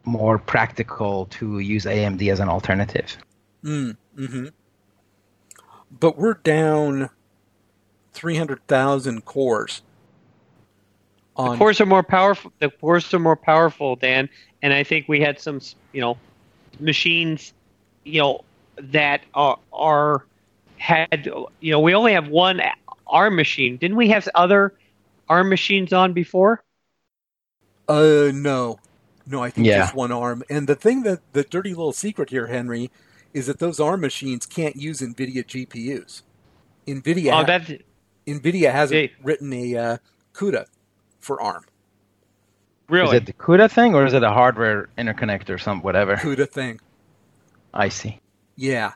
more 0.04 0.38
practical 0.38 1.26
to 1.26 1.58
use 1.58 1.84
AMD 1.84 2.30
as 2.30 2.40
an 2.40 2.48
alternative. 2.48 3.16
Mm, 3.64 3.96
hmm 4.16 4.46
But 5.98 6.16
we're 6.16 6.34
down 6.34 7.10
300,000 8.14 9.24
cores. 9.24 9.82
On... 11.36 11.52
The 11.52 11.58
cores 11.58 11.80
are 11.80 11.86
more 11.86 12.02
powerful. 12.02 12.52
The 12.60 12.70
cores 12.70 13.12
are 13.12 13.18
more 13.18 13.36
powerful, 13.36 13.96
Dan, 13.96 14.28
and 14.62 14.72
I 14.72 14.84
think 14.84 15.08
we 15.08 15.20
had 15.20 15.38
some, 15.38 15.60
you 15.92 16.00
know, 16.00 16.16
machines, 16.80 17.52
you 18.04 18.20
know, 18.20 18.44
that 18.78 19.22
are, 19.34 19.58
are 19.72 20.24
had, 20.78 21.26
you 21.60 21.72
know, 21.72 21.80
we 21.80 21.94
only 21.94 22.12
have 22.12 22.28
one 22.28 22.62
ARM 23.06 23.36
machine. 23.36 23.76
Didn't 23.76 23.96
we 23.96 24.08
have 24.08 24.28
other 24.34 24.72
ARM 25.28 25.48
machines 25.48 25.92
on 25.92 26.12
before? 26.12 26.62
Uh, 27.88 28.30
no. 28.32 28.78
No, 29.26 29.42
I 29.42 29.50
think 29.50 29.66
yeah. 29.66 29.78
just 29.78 29.94
one 29.94 30.12
ARM. 30.12 30.44
And 30.48 30.68
the 30.68 30.76
thing 30.76 31.02
that 31.02 31.20
the 31.32 31.42
dirty 31.42 31.70
little 31.70 31.92
secret 31.92 32.30
here, 32.30 32.46
Henry, 32.46 32.90
is 33.34 33.46
that 33.46 33.58
those 33.58 33.80
ARM 33.80 34.00
machines 34.00 34.46
can't 34.46 34.76
use 34.76 35.00
NVIDIA 35.00 35.44
GPUs. 35.44 36.22
NVIDIA, 36.86 37.40
oh, 37.40 37.44
that's, 37.44 37.72
NVIDIA 38.26 38.70
hasn't 38.70 39.10
written 39.22 39.52
a 39.52 39.76
uh, 39.76 39.98
CUDA 40.32 40.66
for 41.18 41.40
ARM. 41.40 41.64
Really? 42.88 43.16
Is 43.16 43.22
it 43.22 43.26
the 43.26 43.32
CUDA 43.32 43.70
thing, 43.70 43.94
or 43.94 44.06
is 44.06 44.14
it 44.14 44.22
a 44.22 44.30
hardware 44.30 44.88
interconnect 44.96 45.50
or 45.50 45.58
some 45.58 45.82
whatever? 45.82 46.14
CUDA 46.16 46.48
thing. 46.48 46.80
I 47.74 47.88
see. 47.88 48.20
Yeah. 48.54 48.92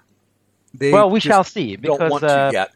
They 0.73 0.93
well, 0.93 1.11
we 1.11 1.19
shall 1.19 1.43
see 1.43 1.77
because 1.77 1.99
don't 1.99 2.11
want 2.11 2.25
uh, 2.25 2.51
to 2.51 2.55
yet. 2.55 2.73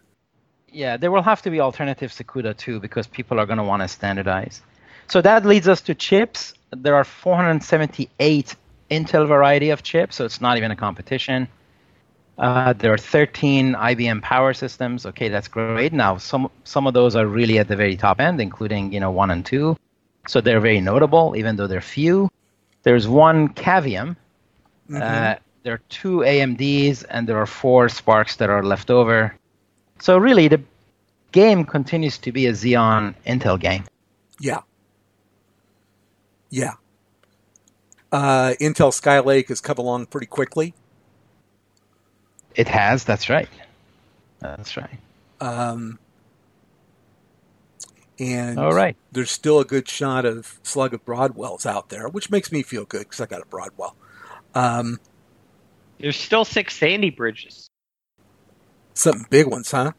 Yeah, 0.74 0.96
there 0.96 1.10
will 1.10 1.22
have 1.22 1.40
to 1.42 1.50
be 1.50 1.60
alternatives 1.60 2.16
to 2.16 2.24
CUDA 2.24 2.56
too 2.56 2.80
because 2.80 3.06
people 3.06 3.38
are 3.38 3.46
going 3.46 3.58
to 3.58 3.64
want 3.64 3.82
to 3.82 3.88
standardize. 3.88 4.60
So 5.06 5.20
that 5.20 5.44
leads 5.44 5.68
us 5.68 5.80
to 5.82 5.94
chips. 5.94 6.54
There 6.70 6.94
are 6.94 7.04
478 7.04 8.56
Intel 8.90 9.26
variety 9.26 9.70
of 9.70 9.82
chips, 9.82 10.16
so 10.16 10.24
it's 10.24 10.40
not 10.40 10.56
even 10.56 10.70
a 10.70 10.76
competition. 10.76 11.48
Uh, 12.36 12.72
there 12.72 12.92
are 12.92 12.98
13 12.98 13.74
IBM 13.74 14.20
Power 14.22 14.52
systems. 14.52 15.06
Okay, 15.06 15.28
that's 15.28 15.48
great. 15.48 15.92
Now, 15.92 16.18
some 16.18 16.50
some 16.64 16.86
of 16.86 16.94
those 16.94 17.14
are 17.14 17.26
really 17.26 17.58
at 17.58 17.68
the 17.68 17.76
very 17.76 17.96
top 17.96 18.20
end, 18.20 18.40
including 18.40 18.92
you 18.92 19.00
know 19.00 19.10
one 19.10 19.30
and 19.30 19.46
two, 19.46 19.76
so 20.26 20.40
they're 20.40 20.60
very 20.60 20.80
notable, 20.80 21.34
even 21.36 21.56
though 21.56 21.68
they're 21.68 21.80
few. 21.80 22.30
There's 22.82 23.06
one 23.06 23.48
Cavium. 23.48 24.16
Mm-hmm. 24.90 25.02
Uh, 25.02 25.34
there 25.62 25.74
are 25.74 25.80
two 25.88 26.18
AMDs, 26.18 27.04
and 27.08 27.28
there 27.28 27.38
are 27.38 27.46
four 27.46 27.86
SPARCs 27.86 28.36
that 28.38 28.50
are 28.50 28.62
left 28.62 28.90
over. 28.90 29.34
So 30.04 30.18
really, 30.18 30.48
the 30.48 30.60
game 31.32 31.64
continues 31.64 32.18
to 32.18 32.30
be 32.30 32.44
a 32.44 32.52
Xeon 32.52 33.14
Intel 33.26 33.58
game. 33.58 33.84
Yeah, 34.38 34.60
yeah. 36.50 36.74
Uh, 38.12 38.52
Intel 38.60 38.92
Skylake 38.92 39.48
has 39.48 39.62
come 39.62 39.78
along 39.78 40.04
pretty 40.04 40.26
quickly. 40.26 40.74
It 42.54 42.68
has. 42.68 43.04
That's 43.04 43.30
right. 43.30 43.48
That's 44.40 44.76
right. 44.76 44.98
Um, 45.40 45.98
and 48.18 48.58
all 48.58 48.74
right, 48.74 48.98
there's 49.10 49.30
still 49.30 49.58
a 49.58 49.64
good 49.64 49.88
shot 49.88 50.26
of 50.26 50.60
slug 50.64 50.92
of 50.92 51.02
Broadwells 51.06 51.64
out 51.64 51.88
there, 51.88 52.08
which 52.08 52.28
makes 52.30 52.52
me 52.52 52.62
feel 52.62 52.84
good 52.84 53.04
because 53.04 53.22
I 53.22 53.26
got 53.26 53.40
a 53.40 53.46
Broadwell. 53.46 53.96
Um, 54.54 55.00
there's 55.98 56.20
still 56.20 56.44
six 56.44 56.76
Sandy 56.76 57.08
bridges. 57.08 57.70
Something 58.94 59.26
big 59.28 59.46
ones, 59.46 59.70
huh? 59.70 59.92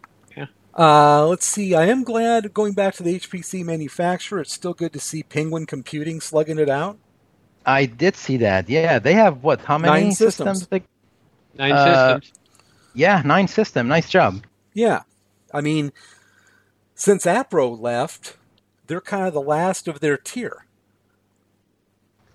Uh, 0.78 1.26
let's 1.28 1.46
see. 1.46 1.74
I 1.74 1.86
am 1.86 2.04
glad 2.04 2.54
going 2.54 2.74
back 2.74 2.96
to 2.96 3.04
the 3.04 3.18
HPC 3.18 3.64
manufacturer. 3.64 4.42
It's 4.42 4.54
still 4.54 4.74
good 4.74 4.92
to 4.94 5.00
see 5.00 5.24
Penguin 5.24 5.66
Computing 5.66 6.20
slugging 6.20 6.60
it 6.60 6.70
out. 6.70 6.98
I 7.66 7.86
did 7.86 8.16
see 8.16 8.38
that. 8.38 8.70
Yeah, 8.70 9.00
they 9.00 9.14
have 9.14 9.42
what? 9.42 9.62
How 9.62 9.78
many 9.78 10.04
nine 10.04 10.12
systems? 10.12 10.60
systems? 10.60 10.86
nine 11.56 11.72
uh, 11.72 12.20
systems. 12.20 12.40
Yeah, 12.94 13.22
nine 13.24 13.48
system. 13.48 13.88
Nice 13.88 14.10
job. 14.10 14.46
Yeah, 14.74 15.04
I 15.54 15.62
mean, 15.62 15.94
since 16.94 17.26
Appro 17.26 17.80
left, 17.80 18.36
they're 18.88 19.02
kind 19.02 19.28
of 19.28 19.34
the 19.34 19.42
last 19.42 19.88
of 19.88 20.02
their 20.02 20.18
tier. 20.18 20.66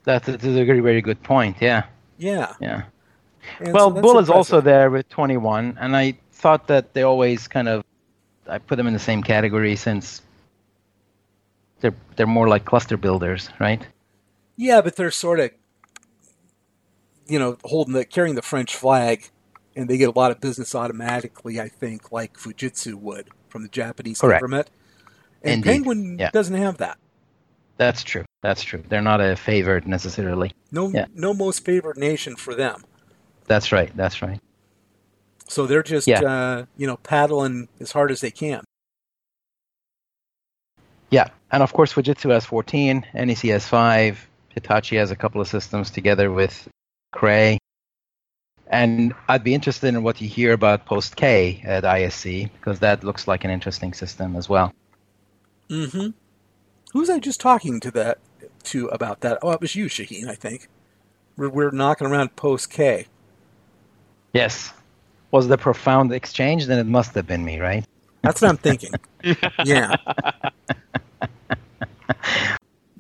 That's, 0.05 0.27
that's 0.27 0.45
a 0.45 0.65
very 0.65 0.81
very 0.81 1.03
good 1.03 1.23
point. 1.23 1.59
Yeah. 1.61 1.85
Yeah. 2.17 2.55
Yeah. 2.61 2.83
And 3.61 3.73
well, 3.73 3.89
so 3.89 4.01
Bull 4.01 4.11
impressive. 4.11 4.23
is 4.23 4.31
also 4.31 4.61
there 4.61 4.91
with 4.91 5.09
21, 5.09 5.79
and 5.81 5.97
I 5.97 6.19
thought 6.41 6.67
that 6.69 6.95
they 6.95 7.03
always 7.03 7.47
kind 7.49 7.69
of 7.69 7.85
I 8.49 8.59
put 8.59 8.77
them 8.77 8.87
in 8.87 8.93
the 8.93 8.99
same 8.99 9.23
category 9.23 9.77
since 9.77 10.23
they're 11.81 11.95
they're 12.17 12.27
more 12.27 12.49
like 12.49 12.65
cluster 12.65 12.97
builders, 12.97 13.49
right? 13.61 13.87
Yeah, 14.57 14.81
but 14.81 14.97
they're 14.97 15.11
sort 15.11 15.41
of 15.41 15.51
you 17.27 17.39
know 17.39 17.57
holding 17.65 17.95
the 17.95 18.05
carrying 18.05 18.35
the 18.35 18.43
French 18.43 18.75
flag, 18.75 19.31
and 19.77 19.89
they 19.89 19.99
get 19.99 20.09
a 20.09 20.19
lot 20.19 20.31
of 20.31 20.41
business 20.41 20.75
automatically. 20.75 21.61
I 21.61 21.69
think 21.69 22.11
like 22.11 22.37
Fujitsu 22.37 22.95
would 22.95 23.29
from 23.49 23.63
the 23.63 23.69
Japanese 23.69 24.21
Correct. 24.21 24.41
government, 24.41 24.71
and 25.43 25.55
Indeed. 25.55 25.71
Penguin 25.71 26.19
yeah. 26.19 26.31
doesn't 26.31 26.57
have 26.57 26.79
that. 26.79 26.99
That's 27.77 28.03
true. 28.03 28.25
That's 28.43 28.63
true. 28.63 28.83
They're 28.87 29.01
not 29.01 29.23
a 29.23 29.37
favored 29.37 29.87
necessarily. 29.87 30.53
No, 30.71 30.91
yeah. 30.91 31.07
no 31.15 31.33
most 31.33 31.65
favored 31.65 31.97
nation 31.97 32.37
for 32.37 32.55
them. 32.55 32.85
That's 33.47 33.73
right. 33.73 33.91
That's 33.97 34.21
right. 34.21 34.39
So 35.51 35.67
they're 35.67 35.83
just 35.83 36.07
yeah. 36.07 36.23
uh, 36.23 36.65
you 36.77 36.87
know 36.87 36.97
paddling 36.99 37.69
as 37.81 37.91
hard 37.91 38.13
as 38.13 38.21
they 38.21 38.31
can. 38.31 38.63
Yeah, 41.11 41.29
and 41.51 41.63
of 41.63 41.73
course 41.73 41.93
Fujitsu 41.93 42.31
has 42.31 42.47
14, 42.47 43.05
NEC 43.15 43.39
has 43.39 43.67
5, 43.67 44.29
Hitachi 44.51 44.97
has 44.97 45.11
a 45.11 45.17
couple 45.17 45.41
of 45.41 45.49
systems 45.49 45.91
together 45.91 46.31
with 46.31 46.69
Cray. 47.13 47.59
And 48.69 49.13
I'd 49.27 49.43
be 49.43 49.53
interested 49.53 49.89
in 49.89 50.05
what 50.05 50.21
you 50.21 50.29
hear 50.29 50.53
about 50.53 50.87
Post 50.87 51.17
K 51.17 51.61
at 51.65 51.83
ISC 51.83 52.49
because 52.53 52.79
that 52.79 53.03
looks 53.03 53.27
like 53.27 53.43
an 53.43 53.51
interesting 53.51 53.93
system 53.93 54.37
as 54.37 54.49
well. 54.49 54.73
Mm-hmm. 55.69 56.11
Who 56.93 56.99
was 56.99 57.11
I 57.11 57.19
just 57.19 57.41
talking 57.41 57.81
to 57.81 57.91
that 57.91 58.19
to 58.65 58.87
about 58.89 59.23
that? 59.23 59.39
Oh, 59.43 59.51
it 59.51 59.61
was 59.61 59.75
you, 59.75 59.87
Shaheen. 59.87 60.29
I 60.29 60.37
think 60.37 60.69
we're, 61.37 61.49
we're 61.49 61.73
knocking 61.73 62.07
around 62.07 62.37
Post 62.37 62.71
K. 62.71 63.07
Yes, 64.33 64.73
was 65.31 65.49
the 65.49 65.59
profound 65.59 66.13
exchange, 66.13 66.67
then 66.67 66.79
it 66.79 66.87
must 66.87 67.15
have 67.15 67.27
been 67.27 67.45
me, 67.45 67.61
right? 67.61 67.85
That's 68.23 68.43
what 68.43 68.51
I'm 68.51 68.57
thinking. 68.57 68.91
yeah. 69.65 69.97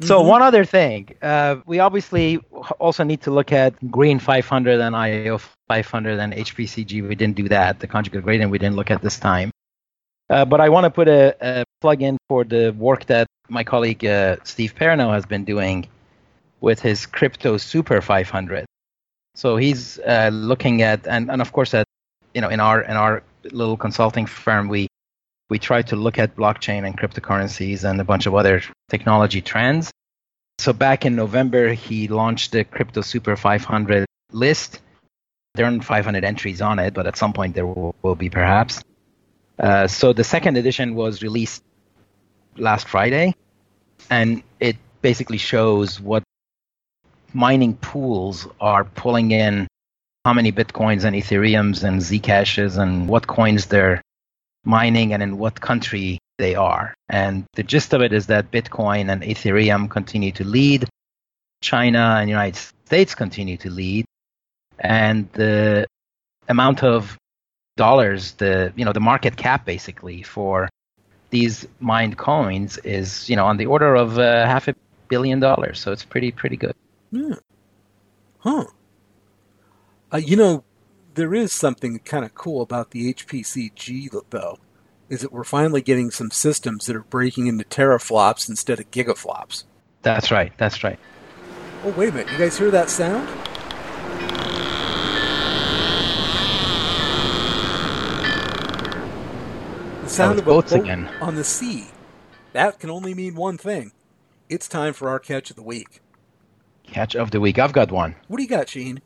So 0.02 0.18
mm-hmm. 0.18 0.28
one 0.28 0.42
other 0.42 0.64
thing, 0.64 1.14
uh, 1.20 1.56
we 1.66 1.78
obviously 1.78 2.38
also 2.78 3.04
need 3.04 3.20
to 3.22 3.30
look 3.30 3.52
at 3.52 3.74
Green 3.90 4.18
500 4.18 4.80
and 4.80 4.96
IO 4.96 5.38
500 5.68 6.18
and 6.18 6.32
HPCG. 6.32 7.06
We 7.06 7.14
didn't 7.14 7.36
do 7.36 7.48
that. 7.48 7.80
The 7.80 7.86
conjugate 7.86 8.24
gradient 8.24 8.50
we 8.50 8.58
didn't 8.58 8.76
look 8.76 8.90
at 8.90 9.02
this 9.02 9.18
time. 9.18 9.50
Uh, 10.30 10.46
but 10.46 10.60
I 10.60 10.70
want 10.70 10.84
to 10.84 10.90
put 10.90 11.08
a, 11.08 11.36
a, 11.40 11.64
plug 11.80 12.02
in 12.02 12.16
for 12.28 12.44
the 12.44 12.70
work 12.70 13.06
that 13.06 13.26
my 13.48 13.64
colleague 13.64 14.04
uh, 14.04 14.36
Steve 14.44 14.74
Perrenod 14.74 15.12
has 15.12 15.26
been 15.26 15.44
doing 15.44 15.88
with 16.60 16.80
his 16.80 17.04
Crypto 17.04 17.56
Super 17.56 18.00
500. 18.00 18.64
So 19.34 19.56
he's 19.56 19.98
uh, 19.98 20.30
looking 20.32 20.82
at, 20.82 21.06
and, 21.06 21.30
and 21.30 21.42
of 21.42 21.52
course 21.52 21.74
at 21.74 21.86
you 22.34 22.40
know, 22.40 22.48
in 22.48 22.60
our 22.60 22.82
in 22.82 22.96
our 22.96 23.22
little 23.44 23.76
consulting 23.76 24.26
firm, 24.26 24.68
we 24.68 24.88
we 25.48 25.58
try 25.58 25.82
to 25.82 25.96
look 25.96 26.18
at 26.18 26.36
blockchain 26.36 26.86
and 26.86 26.96
cryptocurrencies 26.96 27.84
and 27.84 28.00
a 28.00 28.04
bunch 28.04 28.26
of 28.26 28.34
other 28.34 28.62
technology 28.88 29.40
trends. 29.40 29.90
So 30.58 30.72
back 30.72 31.04
in 31.04 31.16
November, 31.16 31.72
he 31.72 32.06
launched 32.06 32.52
the 32.52 32.64
Crypto 32.64 33.00
Super 33.00 33.34
500 33.34 34.06
list. 34.32 34.80
There 35.54 35.64
aren't 35.64 35.84
500 35.84 36.22
entries 36.22 36.60
on 36.60 36.78
it, 36.78 36.94
but 36.94 37.06
at 37.06 37.16
some 37.16 37.32
point 37.32 37.54
there 37.54 37.66
will, 37.66 37.94
will 38.02 38.14
be 38.14 38.30
perhaps. 38.30 38.82
Uh, 39.58 39.88
so 39.88 40.12
the 40.12 40.22
second 40.22 40.56
edition 40.56 40.94
was 40.94 41.22
released 41.22 41.62
last 42.56 42.88
Friday, 42.88 43.34
and 44.08 44.42
it 44.60 44.76
basically 45.02 45.38
shows 45.38 46.00
what 46.00 46.22
mining 47.32 47.74
pools 47.74 48.46
are 48.60 48.84
pulling 48.84 49.30
in 49.32 49.66
how 50.24 50.32
many 50.32 50.52
bitcoins 50.52 51.04
and 51.04 51.16
ethereums 51.16 51.82
and 51.82 52.00
zcashes 52.00 52.78
and 52.78 53.08
what 53.08 53.26
coins 53.26 53.66
they're 53.66 54.02
mining 54.64 55.12
and 55.12 55.22
in 55.22 55.38
what 55.38 55.60
country 55.60 56.18
they 56.38 56.54
are. 56.54 56.94
And 57.08 57.44
the 57.54 57.62
gist 57.62 57.92
of 57.94 58.02
it 58.02 58.12
is 58.12 58.26
that 58.26 58.50
Bitcoin 58.50 59.10
and 59.10 59.22
Ethereum 59.22 59.88
continue 59.90 60.32
to 60.32 60.44
lead, 60.44 60.88
China 61.62 62.16
and 62.18 62.28
United 62.28 62.56
States 62.56 63.14
continue 63.14 63.56
to 63.58 63.70
lead, 63.70 64.04
and 64.78 65.30
the 65.32 65.86
amount 66.48 66.82
of 66.82 67.16
dollars, 67.76 68.32
the 68.32 68.72
you 68.76 68.84
know 68.84 68.92
the 68.92 69.00
market 69.00 69.36
cap 69.36 69.64
basically 69.64 70.22
for 70.22 70.68
these 71.30 71.66
mined 71.78 72.16
coins 72.16 72.78
is 72.78 73.28
you 73.28 73.36
know 73.36 73.46
on 73.46 73.56
the 73.56 73.66
order 73.66 73.94
of 73.94 74.18
uh, 74.18 74.46
half 74.46 74.68
a 74.68 74.74
billion 75.08 75.40
dollars. 75.40 75.78
So 75.78 75.92
it's 75.92 76.04
pretty 76.04 76.32
pretty 76.32 76.56
good. 76.56 76.74
Yeah. 77.12 77.36
Huh. 78.38 78.64
Uh, 80.12 80.16
you 80.16 80.36
know, 80.36 80.64
there 81.14 81.34
is 81.34 81.52
something 81.52 81.98
kind 82.00 82.24
of 82.24 82.34
cool 82.34 82.62
about 82.62 82.90
the 82.90 83.12
HPCG 83.14 84.08
though 84.30 84.58
is 85.08 85.20
that 85.20 85.32
we're 85.32 85.44
finally 85.44 85.82
getting 85.82 86.10
some 86.10 86.30
systems 86.30 86.86
that 86.86 86.94
are 86.94 87.02
breaking 87.02 87.48
into 87.48 87.64
teraflops 87.64 88.48
instead 88.48 88.78
of 88.78 88.90
gigaflops. 88.92 89.64
That's 90.02 90.30
right. 90.30 90.52
That's 90.56 90.84
right. 90.84 90.98
Oh, 91.84 91.90
wait 91.90 92.10
a 92.10 92.12
minute. 92.12 92.30
You 92.32 92.38
guys 92.38 92.56
hear 92.56 92.70
that 92.70 92.88
sound? 92.90 93.28
The 100.02 100.08
sound 100.08 100.38
of 100.38 100.46
a 100.46 100.50
boat 100.50 100.72
again. 100.72 101.08
on 101.20 101.34
the 101.34 101.44
sea. 101.44 101.88
That 102.52 102.78
can 102.78 102.90
only 102.90 103.14
mean 103.14 103.34
one 103.34 103.58
thing. 103.58 103.92
It's 104.48 104.68
time 104.68 104.92
for 104.92 105.08
our 105.08 105.18
catch 105.18 105.50
of 105.50 105.56
the 105.56 105.62
week. 105.62 106.00
Catch 106.84 107.14
of 107.14 107.30
the 107.30 107.40
week. 107.40 107.58
I've 107.58 107.72
got 107.72 107.92
one. 107.92 108.16
What 108.28 108.38
do 108.38 108.42
you 108.42 108.48
got, 108.48 108.68
Sheen? 108.68 109.00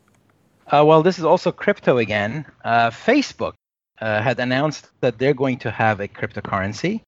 Uh, 0.67 0.83
well, 0.85 1.03
this 1.03 1.19
is 1.19 1.25
also 1.25 1.51
crypto 1.51 1.97
again. 1.97 2.45
Uh, 2.63 2.89
Facebook 2.89 3.53
uh, 4.01 4.21
had 4.21 4.39
announced 4.39 4.89
that 5.01 5.17
they're 5.19 5.33
going 5.33 5.59
to 5.59 5.71
have 5.71 5.99
a 5.99 6.07
cryptocurrency 6.07 7.01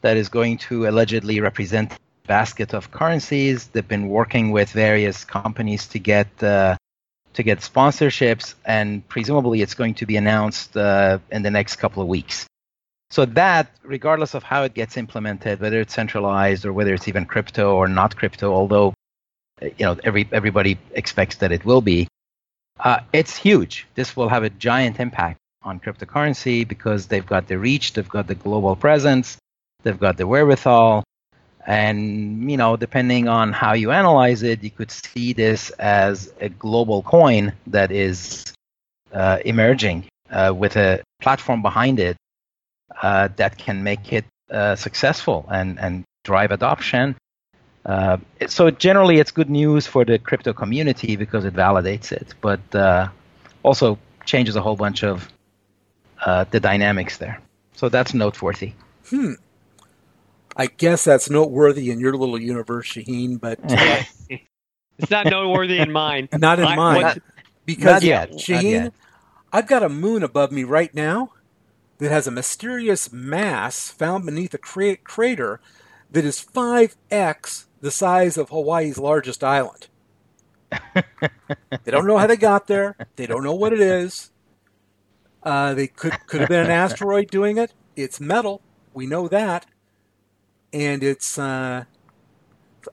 that 0.00 0.16
is 0.16 0.28
going 0.28 0.58
to 0.58 0.86
allegedly 0.88 1.40
represent 1.40 1.92
a 1.92 1.98
basket 2.26 2.74
of 2.74 2.90
currencies. 2.90 3.68
They've 3.68 3.86
been 3.86 4.08
working 4.08 4.50
with 4.50 4.70
various 4.70 5.24
companies 5.24 5.86
to 5.88 5.98
get 5.98 6.42
uh, 6.42 6.76
to 7.34 7.42
get 7.42 7.60
sponsorships, 7.60 8.54
and 8.64 9.06
presumably 9.06 9.62
it's 9.62 9.74
going 9.74 9.94
to 9.94 10.06
be 10.06 10.16
announced 10.16 10.76
uh, 10.76 11.18
in 11.30 11.42
the 11.42 11.50
next 11.50 11.76
couple 11.76 12.02
of 12.02 12.08
weeks. 12.08 12.46
So 13.10 13.24
that, 13.26 13.70
regardless 13.82 14.34
of 14.34 14.42
how 14.42 14.64
it 14.64 14.74
gets 14.74 14.96
implemented, 14.96 15.60
whether 15.60 15.80
it's 15.80 15.94
centralized 15.94 16.66
or 16.66 16.72
whether 16.72 16.92
it's 16.92 17.06
even 17.06 17.26
crypto 17.26 17.74
or 17.74 17.86
not 17.86 18.16
crypto, 18.16 18.52
although 18.52 18.92
you 19.62 19.86
know 19.86 19.96
every 20.02 20.28
everybody 20.32 20.78
expects 20.92 21.36
that 21.36 21.52
it 21.52 21.64
will 21.64 21.80
be, 21.80 22.08
uh, 22.80 23.00
it's 23.12 23.36
huge. 23.36 23.86
This 23.94 24.16
will 24.16 24.28
have 24.28 24.44
a 24.44 24.50
giant 24.50 25.00
impact 25.00 25.38
on 25.62 25.80
cryptocurrency 25.80 26.66
because 26.66 27.06
they've 27.06 27.26
got 27.26 27.48
the 27.48 27.58
reach, 27.58 27.92
they've 27.92 28.08
got 28.08 28.26
the 28.26 28.34
global 28.34 28.76
presence, 28.76 29.36
they've 29.82 29.98
got 29.98 30.16
the 30.16 30.26
wherewithal. 30.26 31.04
And, 31.66 32.50
you 32.50 32.56
know, 32.56 32.76
depending 32.76 33.28
on 33.28 33.52
how 33.52 33.74
you 33.74 33.90
analyze 33.90 34.42
it, 34.42 34.64
you 34.64 34.70
could 34.70 34.90
see 34.90 35.34
this 35.34 35.70
as 35.70 36.32
a 36.40 36.48
global 36.48 37.02
coin 37.02 37.52
that 37.66 37.90
is 37.92 38.54
uh, 39.12 39.38
emerging 39.44 40.06
uh, 40.30 40.54
with 40.56 40.76
a 40.76 41.02
platform 41.20 41.60
behind 41.60 42.00
it 42.00 42.16
uh, 43.02 43.28
that 43.36 43.58
can 43.58 43.82
make 43.82 44.12
it 44.12 44.24
uh, 44.50 44.76
successful 44.76 45.46
and, 45.50 45.78
and 45.78 46.04
drive 46.24 46.52
adoption. 46.52 47.16
Uh, 47.84 48.18
so 48.46 48.70
generally, 48.70 49.18
it's 49.18 49.30
good 49.30 49.50
news 49.50 49.86
for 49.86 50.04
the 50.04 50.18
crypto 50.18 50.52
community 50.52 51.16
because 51.16 51.44
it 51.44 51.54
validates 51.54 52.12
it, 52.12 52.34
but 52.40 52.60
uh, 52.74 53.08
also 53.62 53.98
changes 54.24 54.56
a 54.56 54.60
whole 54.60 54.76
bunch 54.76 55.02
of 55.04 55.28
uh, 56.24 56.44
the 56.50 56.60
dynamics 56.60 57.16
there. 57.16 57.40
So 57.74 57.88
that's 57.88 58.12
noteworthy. 58.12 58.72
Hmm. 59.08 59.34
I 60.56 60.66
guess 60.66 61.04
that's 61.04 61.30
noteworthy 61.30 61.90
in 61.90 62.00
your 62.00 62.16
little 62.16 62.40
universe, 62.40 62.88
Shaheen, 62.88 63.40
but 63.40 63.60
uh, 63.70 64.02
it's 64.98 65.10
not 65.10 65.26
noteworthy 65.26 65.78
in 65.78 65.92
mine. 65.92 66.28
Not 66.36 66.58
in 66.58 66.66
I, 66.66 66.74
mine, 66.74 67.02
not, 67.02 67.18
because 67.64 67.84
not 67.84 68.02
yet. 68.02 68.32
Shaheen, 68.32 68.54
not 68.54 68.64
yet. 68.64 68.94
I've 69.52 69.66
got 69.68 69.84
a 69.84 69.88
moon 69.88 70.24
above 70.24 70.50
me 70.50 70.64
right 70.64 70.92
now 70.92 71.32
that 71.98 72.10
has 72.10 72.26
a 72.26 72.32
mysterious 72.32 73.12
mass 73.12 73.88
found 73.90 74.26
beneath 74.26 74.52
a 74.52 74.58
cra- 74.58 74.96
crater 74.96 75.60
that 76.10 76.24
is 76.24 76.40
five 76.40 76.96
x 77.10 77.67
the 77.80 77.90
size 77.90 78.36
of 78.36 78.50
Hawaii's 78.50 78.98
largest 78.98 79.44
island. 79.44 79.88
they 80.70 81.90
don't 81.90 82.06
know 82.06 82.18
how 82.18 82.26
they 82.26 82.36
got 82.36 82.66
there. 82.66 82.96
They 83.16 83.26
don't 83.26 83.44
know 83.44 83.54
what 83.54 83.72
it 83.72 83.80
is. 83.80 84.30
Uh, 85.42 85.74
they 85.74 85.86
could 85.86 86.14
could 86.26 86.40
have 86.40 86.48
been 86.48 86.64
an 86.64 86.70
asteroid 86.70 87.30
doing 87.30 87.56
it. 87.56 87.72
It's 87.96 88.20
metal. 88.20 88.60
We 88.92 89.06
know 89.06 89.28
that, 89.28 89.66
and 90.72 91.02
it's 91.02 91.38
uh, 91.38 91.84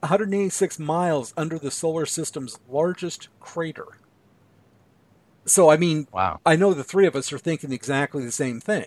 186 0.00 0.78
miles 0.78 1.34
under 1.36 1.58
the 1.58 1.70
solar 1.70 2.06
system's 2.06 2.58
largest 2.68 3.28
crater. 3.40 3.98
So 5.44 5.70
I 5.70 5.76
mean, 5.76 6.08
wow. 6.12 6.40
I 6.46 6.56
know 6.56 6.72
the 6.72 6.84
three 6.84 7.06
of 7.06 7.14
us 7.14 7.32
are 7.32 7.38
thinking 7.38 7.72
exactly 7.72 8.24
the 8.24 8.32
same 8.32 8.60
thing. 8.60 8.86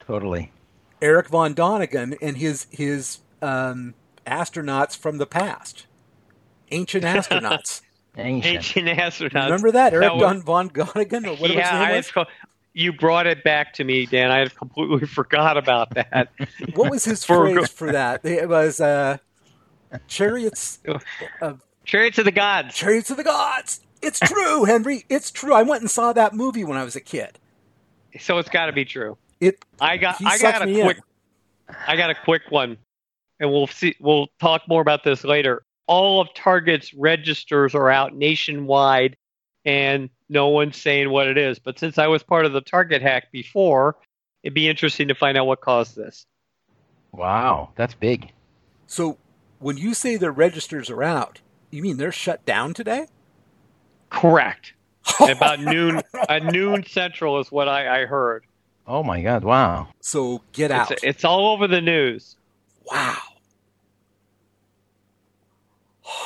Totally. 0.00 0.52
Eric 1.02 1.28
von 1.28 1.54
Däniken 1.54 2.16
and 2.20 2.36
his 2.36 2.66
his 2.70 3.18
um, 3.42 3.94
astronauts 4.26 4.96
from 4.96 5.18
the 5.18 5.26
past, 5.26 5.86
ancient 6.70 7.04
astronauts. 7.04 7.82
Ancient. 8.16 8.54
Ancient 8.54 8.86
astronauts. 8.86 9.46
Remember 9.46 9.72
that 9.72 9.92
Eric 9.92 10.06
that 10.06 10.14
was, 10.14 10.42
von 10.44 10.70
Däniken 10.70 11.26
or 11.26 11.34
whatever 11.34 11.58
yeah, 11.58 11.88
his 11.96 12.06
name 12.14 12.14
was? 12.16 12.26
you 12.74 12.92
brought 12.92 13.26
it 13.26 13.42
back 13.44 13.72
to 13.74 13.84
me, 13.84 14.04
Dan. 14.04 14.30
I 14.30 14.40
had 14.40 14.54
completely 14.54 15.06
forgot 15.06 15.56
about 15.56 15.94
that. 15.94 16.30
what 16.74 16.90
was 16.90 17.04
his 17.04 17.24
for, 17.24 17.50
phrase 17.50 17.70
for 17.70 17.92
that? 17.92 18.24
It 18.24 18.48
was 18.48 18.80
uh, 18.80 19.18
chariots. 20.08 20.80
Uh, 21.40 21.54
chariots 21.84 22.18
of 22.18 22.24
the 22.24 22.32
gods. 22.32 22.74
Chariots 22.74 23.10
of 23.10 23.16
the 23.16 23.24
gods. 23.24 23.80
It's 24.02 24.20
true, 24.20 24.64
Henry. 24.64 25.06
It's 25.08 25.30
true. 25.30 25.54
I 25.54 25.62
went 25.62 25.80
and 25.80 25.90
saw 25.90 26.12
that 26.12 26.34
movie 26.34 26.64
when 26.64 26.76
I 26.76 26.84
was 26.84 26.94
a 26.94 27.00
kid. 27.00 27.38
So 28.20 28.38
it's 28.38 28.50
got 28.50 28.66
to 28.66 28.72
be 28.72 28.84
true. 28.84 29.16
It. 29.40 29.64
I 29.80 29.96
got. 29.96 30.16
I 30.24 30.38
got 30.38 30.62
a 30.62 30.82
quick. 30.82 30.98
In. 30.98 31.74
I 31.86 31.96
got 31.96 32.10
a 32.10 32.14
quick 32.14 32.42
one, 32.50 32.76
and 33.44 33.52
we'll 33.52 33.66
see. 33.66 33.94
We'll 34.00 34.28
talk 34.40 34.62
more 34.66 34.80
about 34.80 35.04
this 35.04 35.22
later. 35.22 35.62
All 35.86 36.20
of 36.20 36.32
Target's 36.34 36.94
registers 36.94 37.74
are 37.74 37.90
out 37.90 38.16
nationwide, 38.16 39.16
and 39.66 40.08
no 40.30 40.48
one's 40.48 40.80
saying 40.80 41.10
what 41.10 41.28
it 41.28 41.36
is. 41.36 41.58
But 41.58 41.78
since 41.78 41.98
I 41.98 42.06
was 42.06 42.22
part 42.22 42.46
of 42.46 42.54
the 42.54 42.62
Target 42.62 43.02
hack 43.02 43.30
before, 43.30 43.96
it'd 44.42 44.54
be 44.54 44.66
interesting 44.66 45.08
to 45.08 45.14
find 45.14 45.36
out 45.36 45.46
what 45.46 45.60
caused 45.60 45.94
this. 45.94 46.24
Wow, 47.12 47.70
that's 47.76 47.94
big. 47.94 48.32
So 48.86 49.18
when 49.58 49.76
you 49.76 49.92
say 49.92 50.16
their 50.16 50.32
registers 50.32 50.88
are 50.88 51.02
out, 51.02 51.40
you 51.70 51.82
mean 51.82 51.98
they're 51.98 52.12
shut 52.12 52.44
down 52.46 52.72
today? 52.72 53.06
Correct. 54.08 54.72
about 55.20 55.60
noon, 55.60 56.00
at 56.30 56.44
noon 56.44 56.82
central 56.86 57.38
is 57.38 57.52
what 57.52 57.68
I, 57.68 58.02
I, 58.02 58.06
heard. 58.06 58.46
Oh 58.86 59.02
my 59.02 59.20
God! 59.20 59.44
Wow. 59.44 59.88
So 60.00 60.40
get 60.52 60.70
out. 60.70 60.92
It's, 60.92 61.04
it's 61.04 61.24
all 61.26 61.52
over 61.52 61.68
the 61.68 61.82
news. 61.82 62.36
Wow. 62.90 63.18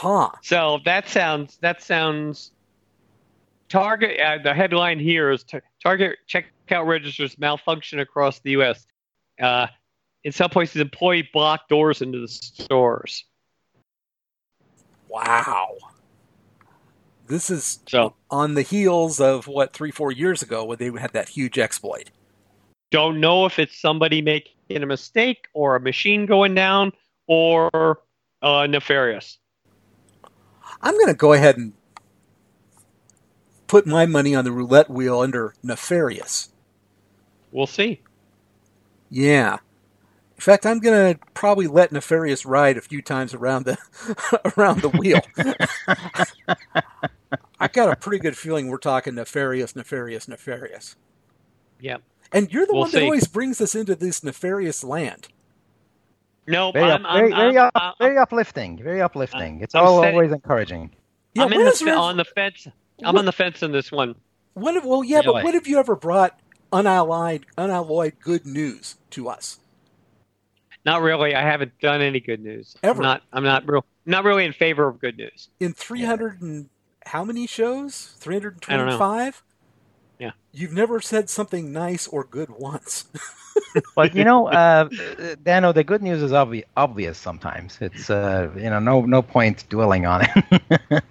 Huh. 0.00 0.30
So 0.42 0.78
that 0.84 1.08
sounds 1.08 1.58
that 1.60 1.82
sounds 1.82 2.52
Target, 3.68 4.20
uh, 4.20 4.38
the 4.40 4.54
headline 4.54 5.00
here 5.00 5.32
is 5.32 5.44
Target 5.82 6.18
checkout 6.28 6.86
registers 6.86 7.36
malfunction 7.36 7.98
across 7.98 8.38
the 8.38 8.52
U.S. 8.52 8.86
Uh, 9.40 9.66
in 10.22 10.30
some 10.30 10.50
places, 10.50 10.80
employee 10.80 11.28
block 11.32 11.68
doors 11.68 12.00
into 12.00 12.20
the 12.20 12.28
stores. 12.28 13.24
Wow. 15.08 15.76
This 17.26 17.50
is 17.50 17.80
so, 17.88 18.14
on 18.30 18.54
the 18.54 18.62
heels 18.62 19.20
of 19.20 19.48
what 19.48 19.72
three, 19.72 19.90
four 19.90 20.12
years 20.12 20.42
ago 20.42 20.64
when 20.64 20.78
they 20.78 20.92
had 20.96 21.12
that 21.14 21.28
huge 21.28 21.58
exploit. 21.58 22.10
Don't 22.92 23.18
know 23.18 23.46
if 23.46 23.58
it's 23.58 23.76
somebody 23.76 24.22
making 24.22 24.52
a 24.80 24.86
mistake 24.86 25.48
or 25.54 25.74
a 25.74 25.80
machine 25.80 26.24
going 26.24 26.54
down 26.54 26.92
or 27.26 27.98
uh, 28.42 28.68
nefarious. 28.68 29.38
I'm 30.82 30.94
going 30.94 31.08
to 31.08 31.14
go 31.14 31.32
ahead 31.32 31.56
and 31.56 31.72
put 33.66 33.86
my 33.86 34.06
money 34.06 34.34
on 34.34 34.44
the 34.44 34.52
roulette 34.52 34.90
wheel 34.90 35.20
under 35.20 35.54
nefarious. 35.62 36.50
We'll 37.52 37.66
see. 37.66 38.00
Yeah. 39.10 39.58
In 40.38 40.40
fact, 40.40 40.64
I'm 40.66 40.78
gonna 40.78 41.18
probably 41.34 41.66
let 41.66 41.90
nefarious 41.90 42.46
ride 42.46 42.76
a 42.76 42.80
few 42.80 43.02
times 43.02 43.34
around 43.34 43.64
the 43.64 43.76
around 44.56 44.82
the 44.82 44.88
wheel. 44.88 45.20
I 47.58 47.66
got 47.66 47.90
a 47.90 47.96
pretty 47.96 48.20
good 48.20 48.36
feeling 48.36 48.68
we're 48.68 48.78
talking 48.78 49.16
nefarious, 49.16 49.74
nefarious, 49.74 50.28
nefarious. 50.28 50.94
Yeah. 51.80 51.96
And 52.30 52.52
you're 52.52 52.66
the 52.66 52.72
we'll 52.72 52.82
one 52.82 52.90
that 52.92 52.98
see. 52.98 53.04
always 53.04 53.26
brings 53.26 53.60
us 53.60 53.74
into 53.74 53.96
this 53.96 54.22
nefarious 54.22 54.84
land. 54.84 55.26
No, 56.48 56.72
very, 56.72 56.90
I'm, 56.90 57.04
up, 57.04 57.12
very, 57.12 57.32
I'm, 57.32 57.38
very, 57.38 57.58
I'm, 57.58 57.70
up, 57.74 57.96
very 57.98 58.18
uplifting. 58.18 58.82
Very 58.82 59.02
uplifting. 59.02 59.60
It's 59.60 59.74
all 59.74 60.04
always 60.04 60.32
encouraging. 60.32 60.90
Yeah, 61.34 61.44
I'm 61.44 61.52
in 61.52 61.60
the, 61.60 61.94
on 61.96 62.16
the 62.16 62.24
fence. 62.24 62.66
I'm 63.04 63.14
what, 63.14 63.20
on 63.20 63.24
the 63.26 63.32
fence 63.32 63.62
on 63.62 63.70
this 63.70 63.92
one. 63.92 64.14
What 64.54 64.74
if, 64.74 64.84
well, 64.84 65.04
yeah, 65.04 65.20
but 65.24 65.34
what 65.34 65.54
have 65.54 65.68
you 65.68 65.78
ever 65.78 65.94
brought 65.94 66.40
unallied, 66.72 67.46
unalloyed 67.56 68.14
good 68.20 68.46
news 68.46 68.96
to 69.10 69.28
us? 69.28 69.60
Not 70.84 71.02
really. 71.02 71.34
I 71.34 71.42
haven't 71.42 71.78
done 71.80 72.00
any 72.00 72.18
good 72.18 72.42
news. 72.42 72.76
Ever? 72.82 73.00
I'm 73.00 73.02
not. 73.02 73.22
I'm 73.32 73.44
not 73.44 73.68
real. 73.68 73.84
Not 74.06 74.24
really 74.24 74.44
in 74.44 74.52
favor 74.52 74.88
of 74.88 75.00
good 75.00 75.18
news. 75.18 75.50
In 75.60 75.74
300 75.74 76.38
yeah. 76.40 76.48
and 76.48 76.68
how 77.04 77.24
many 77.24 77.46
shows? 77.46 78.14
325. 78.18 79.42
Yeah. 80.18 80.32
You've 80.52 80.72
never 80.72 81.00
said 81.00 81.30
something 81.30 81.72
nice 81.72 82.08
or 82.08 82.24
good 82.24 82.50
once. 82.50 83.04
but 83.96 84.14
you 84.14 84.24
know, 84.24 84.48
uh, 84.48 84.88
Dano, 85.42 85.72
the 85.72 85.84
good 85.84 86.02
news 86.02 86.22
is 86.22 86.32
obvi- 86.32 86.64
obvious. 86.76 87.18
Sometimes 87.18 87.78
it's 87.80 88.10
uh, 88.10 88.50
you 88.56 88.70
know 88.70 88.78
no 88.78 89.02
no 89.02 89.22
point 89.22 89.68
dwelling 89.68 90.06
on 90.06 90.22
it. 90.24 91.02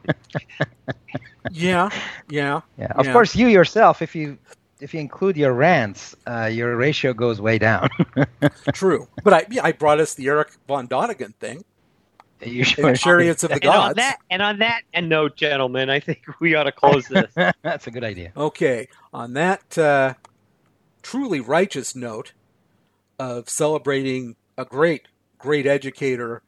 yeah, 1.51 1.89
yeah, 2.29 2.61
yeah. 2.77 2.91
Of 2.95 3.05
yeah. 3.05 3.13
course, 3.13 3.35
you 3.35 3.47
yourself, 3.47 4.01
if 4.01 4.15
you 4.15 4.37
if 4.79 4.93
you 4.93 4.99
include 4.99 5.37
your 5.37 5.53
rants, 5.53 6.15
uh, 6.27 6.49
your 6.51 6.75
ratio 6.75 7.13
goes 7.13 7.39
way 7.41 7.57
down. 7.57 7.89
True, 8.73 9.07
but 9.23 9.33
I 9.33 9.45
yeah, 9.49 9.63
I 9.63 9.71
brought 9.71 9.99
us 9.99 10.13
the 10.15 10.27
Eric 10.27 10.49
von 10.67 10.87
Donigan 10.87 11.33
thing. 11.35 11.63
You 12.43 12.63
sure 12.63 12.95
chariots 12.95 13.43
of 13.43 13.49
the 13.51 13.59
gods. 13.59 13.75
And 13.75 13.89
on 13.89 13.95
that, 13.95 14.17
and 14.29 14.41
on 14.41 14.59
that, 14.59 14.81
and 14.93 15.09
note, 15.09 15.35
gentlemen, 15.35 15.89
I 15.89 15.99
think 15.99 16.23
we 16.39 16.55
ought 16.55 16.63
to 16.63 16.71
close 16.71 17.07
this. 17.09 17.33
That's 17.61 17.87
a 17.87 17.91
good 17.91 18.03
idea. 18.03 18.31
Okay, 18.37 18.89
on 19.13 19.33
that 19.33 19.77
uh, 19.77 20.13
truly 21.01 21.39
righteous 21.39 21.95
note 21.95 22.33
of 23.19 23.49
celebrating 23.49 24.35
a 24.57 24.65
great, 24.65 25.07
great 25.37 25.65
educator 25.65 26.43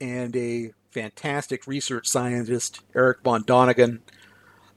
and 0.00 0.34
a 0.34 0.72
fantastic 0.90 1.66
research 1.66 2.08
scientist, 2.08 2.80
Eric 2.94 3.18
von 3.22 3.44
Donigan. 3.44 4.00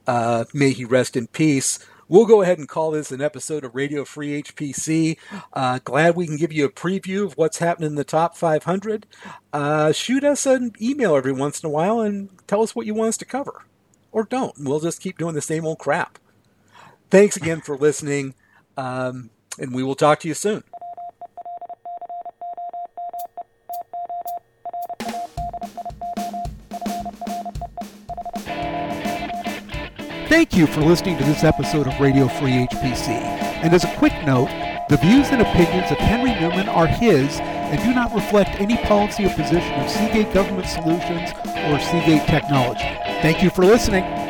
Uh, 0.05 0.45
may 0.53 0.71
he 0.71 0.85
rest 0.85 1.15
in 1.15 1.27
peace. 1.27 1.79
We'll 2.11 2.25
go 2.25 2.41
ahead 2.41 2.59
and 2.59 2.67
call 2.67 2.91
this 2.91 3.13
an 3.13 3.21
episode 3.21 3.63
of 3.63 3.73
Radio 3.73 4.03
Free 4.03 4.43
HPC. 4.43 5.17
Uh, 5.53 5.79
glad 5.81 6.13
we 6.13 6.27
can 6.27 6.35
give 6.35 6.51
you 6.51 6.65
a 6.65 6.69
preview 6.69 7.23
of 7.23 7.37
what's 7.37 7.59
happening 7.59 7.91
in 7.91 7.95
the 7.95 8.03
top 8.03 8.35
500. 8.35 9.07
Uh, 9.53 9.93
shoot 9.93 10.25
us 10.25 10.45
an 10.45 10.73
email 10.81 11.15
every 11.15 11.31
once 11.31 11.63
in 11.63 11.67
a 11.67 11.69
while 11.69 12.01
and 12.01 12.27
tell 12.47 12.63
us 12.63 12.75
what 12.75 12.85
you 12.85 12.93
want 12.93 13.07
us 13.07 13.17
to 13.19 13.23
cover. 13.23 13.63
Or 14.11 14.25
don't. 14.25 14.53
We'll 14.59 14.81
just 14.81 14.99
keep 14.99 15.17
doing 15.17 15.35
the 15.35 15.41
same 15.41 15.65
old 15.65 15.79
crap. 15.79 16.19
Thanks 17.09 17.37
again 17.37 17.61
for 17.61 17.77
listening, 17.77 18.35
um, 18.75 19.29
and 19.57 19.73
we 19.73 19.81
will 19.81 19.95
talk 19.95 20.19
to 20.19 20.27
you 20.27 20.33
soon. 20.33 20.65
Thank 30.31 30.55
you 30.55 30.65
for 30.65 30.79
listening 30.79 31.17
to 31.17 31.25
this 31.25 31.43
episode 31.43 31.87
of 31.87 31.99
Radio 31.99 32.29
Free 32.29 32.65
HPC. 32.65 33.09
And 33.09 33.73
as 33.73 33.83
a 33.83 33.93
quick 33.97 34.13
note, 34.25 34.47
the 34.87 34.95
views 34.95 35.27
and 35.27 35.41
opinions 35.41 35.91
of 35.91 35.97
Henry 35.97 36.31
Newman 36.39 36.69
are 36.69 36.87
his 36.87 37.37
and 37.41 37.83
do 37.83 37.93
not 37.93 38.13
reflect 38.13 38.51
any 38.51 38.77
policy 38.77 39.25
or 39.25 39.29
position 39.31 39.73
of 39.73 39.89
Seagate 39.89 40.33
Government 40.33 40.69
Solutions 40.69 41.31
or 41.67 41.79
Seagate 41.81 42.25
Technology. 42.29 42.79
Thank 43.21 43.43
you 43.43 43.49
for 43.49 43.65
listening. 43.65 44.20